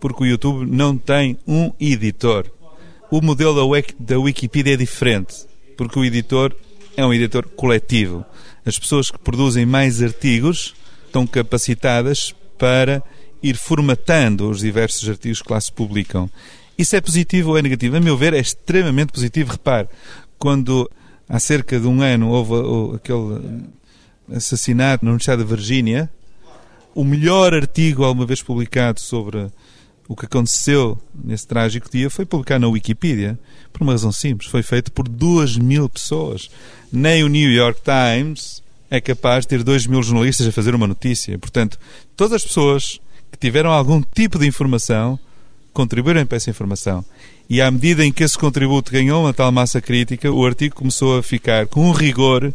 porque 0.00 0.24
o 0.24 0.26
YouTube 0.26 0.66
não 0.68 0.98
tem 0.98 1.38
um 1.46 1.72
editor. 1.78 2.50
O 3.10 3.20
modelo 3.20 3.54
da 3.98 4.18
Wikipedia 4.18 4.74
é 4.74 4.76
diferente, 4.76 5.34
porque 5.76 5.98
o 5.98 6.04
editor 6.04 6.54
é 6.96 7.04
um 7.04 7.12
editor 7.12 7.48
coletivo. 7.48 8.24
As 8.64 8.78
pessoas 8.78 9.10
que 9.10 9.18
produzem 9.18 9.66
mais 9.66 10.00
artigos 10.00 10.74
estão 11.06 11.26
capacitadas 11.26 12.32
para 12.56 13.02
ir 13.42 13.56
formatando 13.56 14.48
os 14.48 14.60
diversos 14.60 15.08
artigos 15.08 15.42
que 15.42 15.52
lá 15.52 15.60
se 15.60 15.72
publicam. 15.72 16.30
Isso 16.78 16.94
é 16.94 17.00
positivo 17.00 17.50
ou 17.50 17.58
é 17.58 17.62
negativo? 17.62 17.96
A 17.96 18.00
meu 18.00 18.16
ver, 18.16 18.32
é 18.32 18.38
extremamente 18.38 19.12
positivo. 19.12 19.52
Repare, 19.52 19.88
quando 20.38 20.88
há 21.28 21.40
cerca 21.40 21.80
de 21.80 21.88
um 21.88 22.00
ano 22.02 22.28
houve 22.28 22.96
aquele 22.96 23.64
assassinato 24.32 25.04
na 25.04 25.10
Universidade 25.10 25.42
da 25.42 25.48
Virgínia, 25.48 26.08
o 26.94 27.02
melhor 27.02 27.54
artigo 27.54 28.04
alguma 28.04 28.24
vez 28.24 28.40
publicado 28.40 29.00
sobre 29.00 29.48
o 30.10 30.16
que 30.16 30.26
aconteceu 30.26 30.98
nesse 31.14 31.46
trágico 31.46 31.88
dia 31.88 32.10
foi 32.10 32.26
publicado 32.26 32.62
na 32.62 32.68
Wikipedia, 32.68 33.38
por 33.72 33.84
uma 33.84 33.92
razão 33.92 34.10
simples. 34.10 34.50
Foi 34.50 34.60
feito 34.60 34.90
por 34.90 35.06
duas 35.06 35.56
mil 35.56 35.88
pessoas. 35.88 36.50
Nem 36.90 37.22
o 37.22 37.28
New 37.28 37.48
York 37.48 37.80
Times 37.84 38.60
é 38.90 39.00
capaz 39.00 39.44
de 39.44 39.50
ter 39.50 39.62
dois 39.62 39.86
mil 39.86 40.02
jornalistas 40.02 40.48
a 40.48 40.50
fazer 40.50 40.74
uma 40.74 40.88
notícia. 40.88 41.38
Portanto, 41.38 41.78
todas 42.16 42.32
as 42.32 42.42
pessoas 42.42 43.00
que 43.30 43.38
tiveram 43.38 43.70
algum 43.70 44.02
tipo 44.02 44.36
de 44.36 44.48
informação 44.48 45.16
contribuírem 45.72 46.26
para 46.26 46.38
essa 46.38 46.50
informação. 46.50 47.04
E 47.48 47.62
à 47.62 47.70
medida 47.70 48.04
em 48.04 48.10
que 48.10 48.24
esse 48.24 48.36
contributo 48.36 48.90
ganhou 48.90 49.22
uma 49.22 49.32
tal 49.32 49.52
massa 49.52 49.80
crítica, 49.80 50.28
o 50.28 50.44
artigo 50.44 50.74
começou 50.74 51.18
a 51.18 51.22
ficar 51.22 51.68
com 51.68 51.88
um 51.88 51.92
rigor 51.92 52.52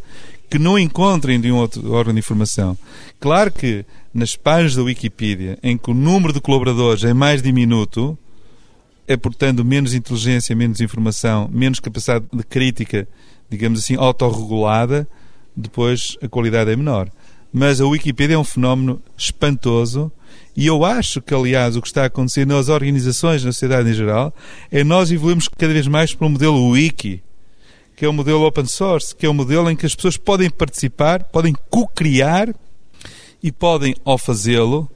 que 0.50 0.60
não 0.60 0.78
encontrem 0.78 1.40
de 1.40 1.50
um 1.54 1.56
outro 1.56 1.90
órgão 1.94 2.14
de 2.14 2.20
informação. 2.20 2.78
Claro 3.18 3.50
que 3.50 3.86
nas 4.16 4.38
páginas 4.38 4.78
da 4.78 4.84
Wikipedia, 4.84 5.60
em 5.62 5.78
que 5.78 5.92
o 5.92 5.94
número 5.94 6.32
de 6.32 6.40
colaboradores 6.40 7.04
é 7.04 7.14
mais 7.14 7.42
diminuto, 7.42 8.18
é, 9.06 9.18
portanto, 9.18 9.66
menos 9.66 9.94
inteligência, 9.94 10.56
menos 10.56 10.80
informação, 10.80 11.50
menos 11.52 11.82
capacidade 11.82 12.24
de 12.32 12.44
crítica, 12.44 13.06
digamos 13.50 13.80
assim, 13.80 13.98
autorregulada, 13.98 15.06
depois 15.54 16.18
a 16.22 16.30
qualidade 16.30 16.72
é 16.72 16.78
menor. 16.78 17.10
Mas 17.52 17.82
a 17.82 17.86
Wikipedia 17.86 18.38
é 18.38 18.40
um 18.40 18.46
fenómeno 18.46 19.02
espantoso 19.18 20.10
e 20.56 20.66
eu 20.66 20.86
acho 20.86 21.22
que, 21.22 21.34
aliás, 21.34 21.76
o 21.76 21.82
que 21.82 21.88
está 21.88 22.04
a 22.04 22.06
acontecer 22.06 22.48
nas 22.48 22.70
organizações, 22.70 23.44
na 23.44 23.52
sociedade 23.52 23.90
em 23.90 23.94
geral, 23.94 24.34
é 24.72 24.82
nós 24.82 25.12
evoluímos 25.12 25.50
cada 25.50 25.74
vez 25.74 25.88
mais 25.88 26.14
para 26.14 26.26
um 26.26 26.30
modelo 26.30 26.70
wiki, 26.70 27.22
que 27.98 28.06
é 28.06 28.10
um 28.10 28.14
modelo 28.14 28.46
open 28.46 28.66
source, 28.66 29.14
que 29.14 29.26
é 29.26 29.30
um 29.30 29.34
modelo 29.34 29.70
em 29.70 29.76
que 29.76 29.86
as 29.86 29.94
pessoas 29.94 30.16
podem 30.16 30.50
participar, 30.50 31.26
podem 31.26 31.54
co-criar 31.70 32.56
e 33.42 33.52
podem, 33.52 33.96
ao 34.04 34.18
fazê-lo, 34.18 34.90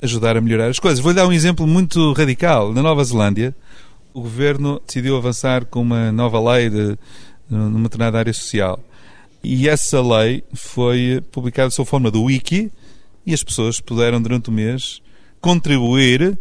ajudar 0.00 0.36
a 0.36 0.40
melhorar 0.40 0.68
as 0.68 0.78
coisas. 0.78 1.00
Vou-lhe 1.00 1.16
dar 1.16 1.26
um 1.26 1.32
exemplo 1.32 1.66
muito 1.66 2.12
radical. 2.12 2.72
Na 2.72 2.82
Nova 2.82 3.02
Zelândia, 3.04 3.54
o 4.14 4.22
governo 4.22 4.80
decidiu 4.86 5.16
avançar 5.16 5.64
com 5.64 5.80
uma 5.80 6.10
nova 6.12 6.40
lei 6.52 6.70
de, 6.70 6.98
numa 7.48 7.84
determinada 7.84 8.18
área 8.18 8.32
social. 8.32 8.80
E 9.42 9.68
essa 9.68 10.00
lei 10.00 10.42
foi 10.54 11.22
publicada 11.30 11.70
sob 11.70 11.88
forma 11.88 12.10
do 12.10 12.24
Wiki, 12.24 12.70
e 13.24 13.34
as 13.34 13.42
pessoas 13.42 13.80
puderam, 13.80 14.20
durante 14.20 14.48
o 14.48 14.52
mês, 14.52 15.02
contribuir 15.40 16.38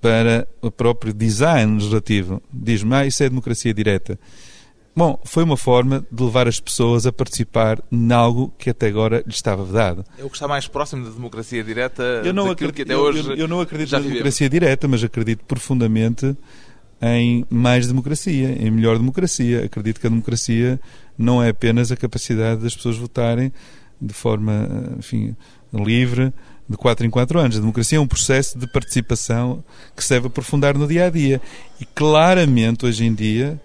para 0.00 0.46
o 0.60 0.70
próprio 0.70 1.12
design 1.12 1.74
legislativo. 1.74 2.42
Diz-me, 2.52 2.94
ah, 2.94 3.06
isso 3.06 3.22
é 3.22 3.28
democracia 3.28 3.72
direta. 3.72 4.18
Bom, 4.96 5.20
foi 5.24 5.44
uma 5.44 5.56
forma 5.56 6.04
de 6.10 6.22
levar 6.24 6.48
as 6.48 6.58
pessoas 6.58 7.06
a 7.06 7.12
participar 7.12 7.80
em 7.90 8.12
algo 8.12 8.52
que 8.58 8.68
até 8.70 8.88
agora 8.88 9.22
lhes 9.24 9.36
estava 9.36 9.64
vedado. 9.64 10.04
É 10.18 10.24
o 10.24 10.28
que 10.28 10.34
está 10.36 10.48
mais 10.48 10.66
próximo 10.66 11.04
da 11.04 11.10
democracia 11.10 11.62
direta 11.62 12.02
eu 12.24 12.32
não 12.32 12.50
acredito, 12.50 12.74
que 12.74 12.82
até 12.82 12.96
hoje 12.96 13.20
eu, 13.30 13.36
eu 13.36 13.48
não 13.48 13.60
acredito 13.60 13.92
na 13.92 13.98
vivemos. 13.98 14.14
democracia 14.14 14.48
direta, 14.48 14.88
mas 14.88 15.04
acredito 15.04 15.44
profundamente 15.44 16.36
em 17.00 17.46
mais 17.48 17.86
democracia, 17.86 18.50
em 18.60 18.70
melhor 18.72 18.98
democracia. 18.98 19.64
Acredito 19.64 20.00
que 20.00 20.06
a 20.06 20.10
democracia 20.10 20.80
não 21.16 21.40
é 21.40 21.50
apenas 21.50 21.92
a 21.92 21.96
capacidade 21.96 22.60
das 22.62 22.74
pessoas 22.74 22.96
votarem 22.96 23.52
de 24.00 24.12
forma, 24.12 24.68
enfim, 24.98 25.36
livre 25.72 26.32
de 26.68 26.76
4 26.76 27.06
em 27.06 27.10
4 27.10 27.38
anos. 27.38 27.56
A 27.56 27.60
democracia 27.60 27.98
é 27.98 28.00
um 28.00 28.06
processo 28.06 28.58
de 28.58 28.66
participação 28.66 29.62
que 29.96 30.02
se 30.02 30.10
deve 30.10 30.26
aprofundar 30.26 30.76
no 30.76 30.86
dia 30.86 31.06
a 31.06 31.10
dia. 31.10 31.40
E 31.80 31.84
claramente, 31.84 32.84
hoje 32.84 33.04
em 33.04 33.14
dia, 33.14 33.60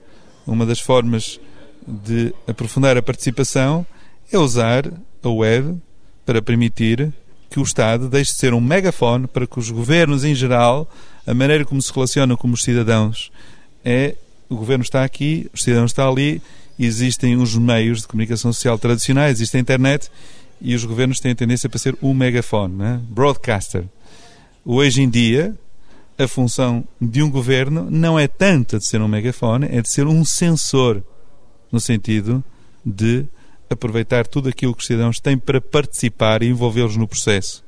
uma 0.45 0.65
das 0.65 0.79
formas 0.79 1.39
de 1.87 2.33
aprofundar 2.47 2.97
a 2.97 3.01
participação 3.01 3.85
é 4.31 4.37
usar 4.37 4.91
a 5.21 5.29
web 5.29 5.77
para 6.25 6.41
permitir 6.41 7.13
que 7.49 7.59
o 7.59 7.63
Estado 7.63 8.09
deixe 8.09 8.31
de 8.31 8.39
ser 8.39 8.53
um 8.53 8.61
megafone 8.61 9.27
para 9.27 9.45
que 9.45 9.59
os 9.59 9.69
governos 9.69 10.23
em 10.23 10.33
geral, 10.33 10.89
a 11.25 11.33
maneira 11.33 11.63
como 11.63 11.81
se 11.81 11.93
relacionam 11.93 12.35
com 12.35 12.49
os 12.49 12.63
cidadãos, 12.63 13.31
é 13.85 14.15
o 14.49 14.55
governo 14.55 14.83
está 14.83 15.03
aqui, 15.03 15.49
os 15.53 15.63
cidadãos 15.63 15.91
estão 15.91 16.11
ali, 16.11 16.41
existem 16.79 17.35
os 17.35 17.55
meios 17.55 18.01
de 18.01 18.07
comunicação 18.07 18.51
social 18.51 18.77
tradicionais, 18.77 19.37
existe 19.37 19.57
a 19.57 19.59
internet 19.59 20.09
e 20.59 20.73
os 20.73 20.85
governos 20.85 21.19
têm 21.19 21.31
a 21.31 21.35
tendência 21.35 21.69
para 21.69 21.79
ser 21.79 21.95
um 22.01 22.13
megafone, 22.13 22.75
né? 22.75 22.99
broadcaster. 23.09 23.83
Hoje 24.65 25.01
em 25.01 25.09
dia, 25.09 25.53
a 26.17 26.27
função 26.27 26.83
de 27.01 27.21
um 27.23 27.29
governo 27.29 27.87
não 27.89 28.17
é 28.17 28.27
tanto 28.27 28.77
de 28.77 28.85
ser 28.85 29.01
um 29.01 29.07
megafone, 29.07 29.67
é 29.71 29.81
de 29.81 29.89
ser 29.89 30.05
um 30.07 30.23
sensor, 30.23 31.03
no 31.71 31.79
sentido 31.79 32.43
de 32.85 33.25
aproveitar 33.69 34.27
tudo 34.27 34.49
aquilo 34.49 34.75
que 34.75 34.81
os 34.81 34.87
cidadãos 34.87 35.19
têm 35.19 35.37
para 35.37 35.59
participar 35.59 36.43
e 36.43 36.47
envolvê-los 36.47 36.95
no 36.95 37.07
processo, 37.07 37.63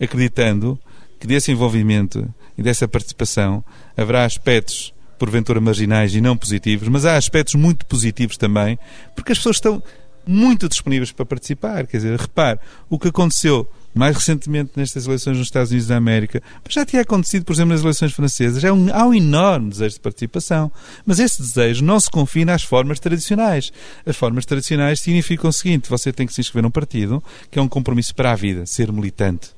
acreditando 0.00 0.78
que 1.20 1.26
desse 1.26 1.52
envolvimento 1.52 2.28
e 2.58 2.62
dessa 2.62 2.88
participação 2.88 3.64
haverá 3.96 4.24
aspectos 4.24 4.92
porventura 5.18 5.60
marginais 5.60 6.14
e 6.14 6.20
não 6.20 6.36
positivos, 6.36 6.88
mas 6.88 7.06
há 7.06 7.16
aspectos 7.16 7.54
muito 7.54 7.86
positivos 7.86 8.36
também, 8.36 8.78
porque 9.14 9.32
as 9.32 9.38
pessoas 9.38 9.56
estão 9.56 9.82
muito 10.26 10.68
disponíveis 10.68 11.12
para 11.12 11.24
participar. 11.24 11.86
Quer 11.86 11.98
dizer, 11.98 12.18
repare, 12.18 12.58
o 12.90 12.98
que 12.98 13.08
aconteceu 13.08 13.66
mais 13.96 14.14
recentemente 14.14 14.72
nestas 14.76 15.06
eleições 15.06 15.38
nos 15.38 15.46
Estados 15.46 15.70
Unidos 15.70 15.88
da 15.88 15.96
América, 15.96 16.42
já 16.68 16.84
tinha 16.84 17.00
acontecido, 17.00 17.46
por 17.46 17.54
exemplo, 17.54 17.72
nas 17.72 17.80
eleições 17.80 18.12
francesas, 18.12 18.62
é 18.62 18.70
um, 18.70 18.94
há 18.94 19.06
um 19.06 19.14
enorme 19.14 19.70
desejo 19.70 19.94
de 19.94 20.00
participação. 20.00 20.70
Mas 21.06 21.18
esse 21.18 21.40
desejo 21.40 21.82
não 21.82 21.98
se 21.98 22.10
confina 22.10 22.52
às 22.52 22.62
formas 22.62 23.00
tradicionais. 23.00 23.72
As 24.04 24.14
formas 24.14 24.44
tradicionais 24.44 25.00
significam 25.00 25.48
o 25.48 25.52
seguinte: 25.52 25.88
você 25.88 26.12
tem 26.12 26.26
que 26.26 26.34
se 26.34 26.42
inscrever 26.42 26.62
num 26.62 26.70
partido, 26.70 27.24
que 27.50 27.58
é 27.58 27.62
um 27.62 27.68
compromisso 27.68 28.14
para 28.14 28.32
a 28.32 28.36
vida, 28.36 28.66
ser 28.66 28.92
militante. 28.92 29.48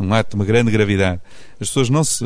Um 0.00 0.12
ato 0.14 0.30
de 0.30 0.36
uma 0.36 0.46
grande 0.46 0.70
gravidade. 0.70 1.20
As 1.60 1.68
pessoas 1.68 1.90
não 1.90 2.02
se 2.02 2.24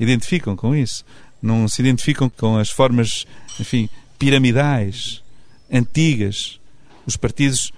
identificam 0.00 0.56
com 0.56 0.74
isso. 0.74 1.04
Não 1.40 1.68
se 1.68 1.80
identificam 1.80 2.28
com 2.28 2.58
as 2.58 2.70
formas, 2.70 3.24
enfim, 3.60 3.88
piramidais, 4.18 5.22
antigas, 5.72 6.58
os 7.06 7.16
partidos 7.16 7.72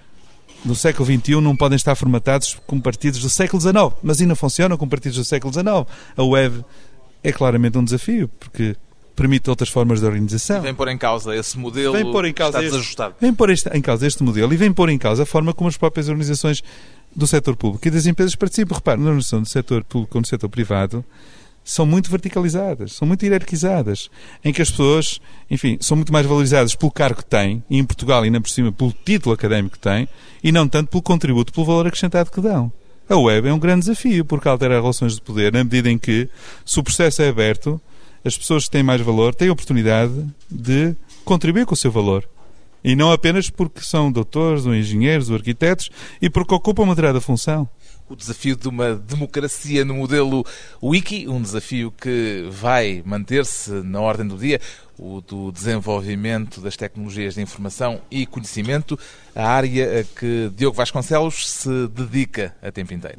do 0.63 0.75
século 0.75 1.05
XXI 1.05 1.41
não 1.41 1.55
podem 1.55 1.75
estar 1.75 1.95
formatados 1.95 2.57
como 2.67 2.81
partidos 2.81 3.19
do 3.19 3.29
século 3.29 3.61
XIX, 3.61 3.75
mas 4.03 4.21
ainda 4.21 4.35
funcionam 4.35 4.77
como 4.77 4.89
partidos 4.89 5.17
do 5.17 5.25
século 5.25 5.51
XIX. 5.51 5.67
A 6.15 6.23
web 6.23 6.63
é 7.23 7.31
claramente 7.31 7.77
um 7.77 7.83
desafio, 7.83 8.29
porque 8.39 8.75
permite 9.15 9.49
outras 9.49 9.69
formas 9.69 9.99
de 9.99 10.05
organização. 10.05 10.57
E 10.57 10.61
vem 10.61 10.73
pôr 10.73 10.87
em 10.87 10.97
causa 10.97 11.35
esse 11.35 11.57
modelo 11.57 11.93
vem 11.93 12.11
pôr 12.11 12.25
em 12.25 12.33
causa 12.33 12.57
está 12.57 12.63
este, 12.63 12.71
desajustado. 12.71 13.15
Vem 13.19 13.33
pôr 13.33 13.49
este, 13.49 13.69
em 13.69 13.81
causa 13.81 14.07
este 14.07 14.23
modelo 14.23 14.53
e 14.53 14.57
vem 14.57 14.71
pôr 14.71 14.89
em 14.89 14.97
causa 14.97 15.23
a 15.23 15.25
forma 15.25 15.53
como 15.53 15.67
as 15.67 15.77
próprias 15.77 16.07
organizações 16.07 16.63
do 17.15 17.27
setor 17.27 17.55
público 17.55 17.87
e 17.87 17.91
das 17.91 18.05
empresas 18.05 18.35
participam. 18.35 18.75
Repare, 18.75 18.99
na 18.99 19.07
organização 19.07 19.41
do 19.41 19.47
setor 19.47 19.83
público 19.83 20.17
ou 20.17 20.21
no 20.21 20.27
setor 20.27 20.49
privado, 20.49 21.03
são 21.71 21.85
muito 21.85 22.11
verticalizadas, 22.11 22.91
são 22.91 23.07
muito 23.07 23.23
hierarquizadas, 23.23 24.09
em 24.43 24.51
que 24.51 24.61
as 24.61 24.69
pessoas, 24.69 25.21
enfim, 25.49 25.77
são 25.79 25.95
muito 25.95 26.11
mais 26.11 26.25
valorizadas 26.25 26.75
pelo 26.75 26.91
cargo 26.91 27.19
que 27.19 27.25
têm, 27.25 27.63
e 27.69 27.77
em 27.77 27.85
Portugal 27.85 28.23
ainda 28.23 28.41
por 28.41 28.49
cima 28.49 28.73
pelo 28.73 28.93
título 29.05 29.33
académico 29.33 29.77
que 29.77 29.79
têm, 29.79 30.05
e 30.43 30.51
não 30.51 30.67
tanto 30.67 30.89
pelo 30.89 31.01
contributo, 31.01 31.53
pelo 31.53 31.65
valor 31.65 31.87
acrescentado 31.87 32.29
que 32.29 32.41
dão. 32.41 32.69
A 33.07 33.15
web 33.15 33.47
é 33.47 33.53
um 33.53 33.59
grande 33.59 33.85
desafio, 33.85 34.25
porque 34.25 34.49
altera 34.49 34.75
as 34.75 34.81
relações 34.81 35.15
de 35.15 35.21
poder, 35.21 35.53
na 35.53 35.63
medida 35.63 35.89
em 35.89 35.97
que, 35.97 36.27
se 36.65 36.77
o 36.77 36.83
processo 36.83 37.21
é 37.21 37.29
aberto, 37.29 37.79
as 38.25 38.37
pessoas 38.37 38.65
que 38.65 38.71
têm 38.71 38.83
mais 38.83 38.99
valor 38.99 39.33
têm 39.33 39.47
a 39.47 39.53
oportunidade 39.53 40.13
de 40.49 40.93
contribuir 41.23 41.65
com 41.65 41.73
o 41.73 41.77
seu 41.77 41.89
valor. 41.89 42.27
E 42.83 42.97
não 42.97 43.13
apenas 43.13 43.49
porque 43.49 43.79
são 43.79 44.11
doutores, 44.11 44.65
ou 44.65 44.75
engenheiros, 44.75 45.29
ou 45.29 45.37
arquitetos, 45.37 45.89
e 46.21 46.29
porque 46.29 46.53
ocupam 46.53 46.83
uma 46.83 46.95
determinada 46.95 47.21
função. 47.21 47.69
O 48.11 48.15
desafio 48.15 48.57
de 48.57 48.67
uma 48.67 48.95
democracia 48.95 49.85
no 49.85 49.93
modelo 49.95 50.45
Wiki, 50.83 51.27
um 51.29 51.41
desafio 51.41 51.91
que 51.91 52.45
vai 52.51 53.01
manter-se 53.05 53.71
na 53.71 54.01
ordem 54.01 54.27
do 54.27 54.37
dia, 54.37 54.59
o 54.99 55.21
do 55.21 55.51
desenvolvimento 55.51 56.59
das 56.59 56.75
tecnologias 56.75 57.35
de 57.35 57.41
informação 57.41 58.01
e 58.11 58.25
conhecimento, 58.25 58.99
a 59.33 59.47
área 59.47 60.01
a 60.01 60.19
que 60.19 60.51
Diogo 60.55 60.75
Vasconcelos 60.75 61.49
se 61.49 61.87
dedica 61.87 62.53
a 62.61 62.69
tempo 62.69 62.93
inteiro. 62.93 63.15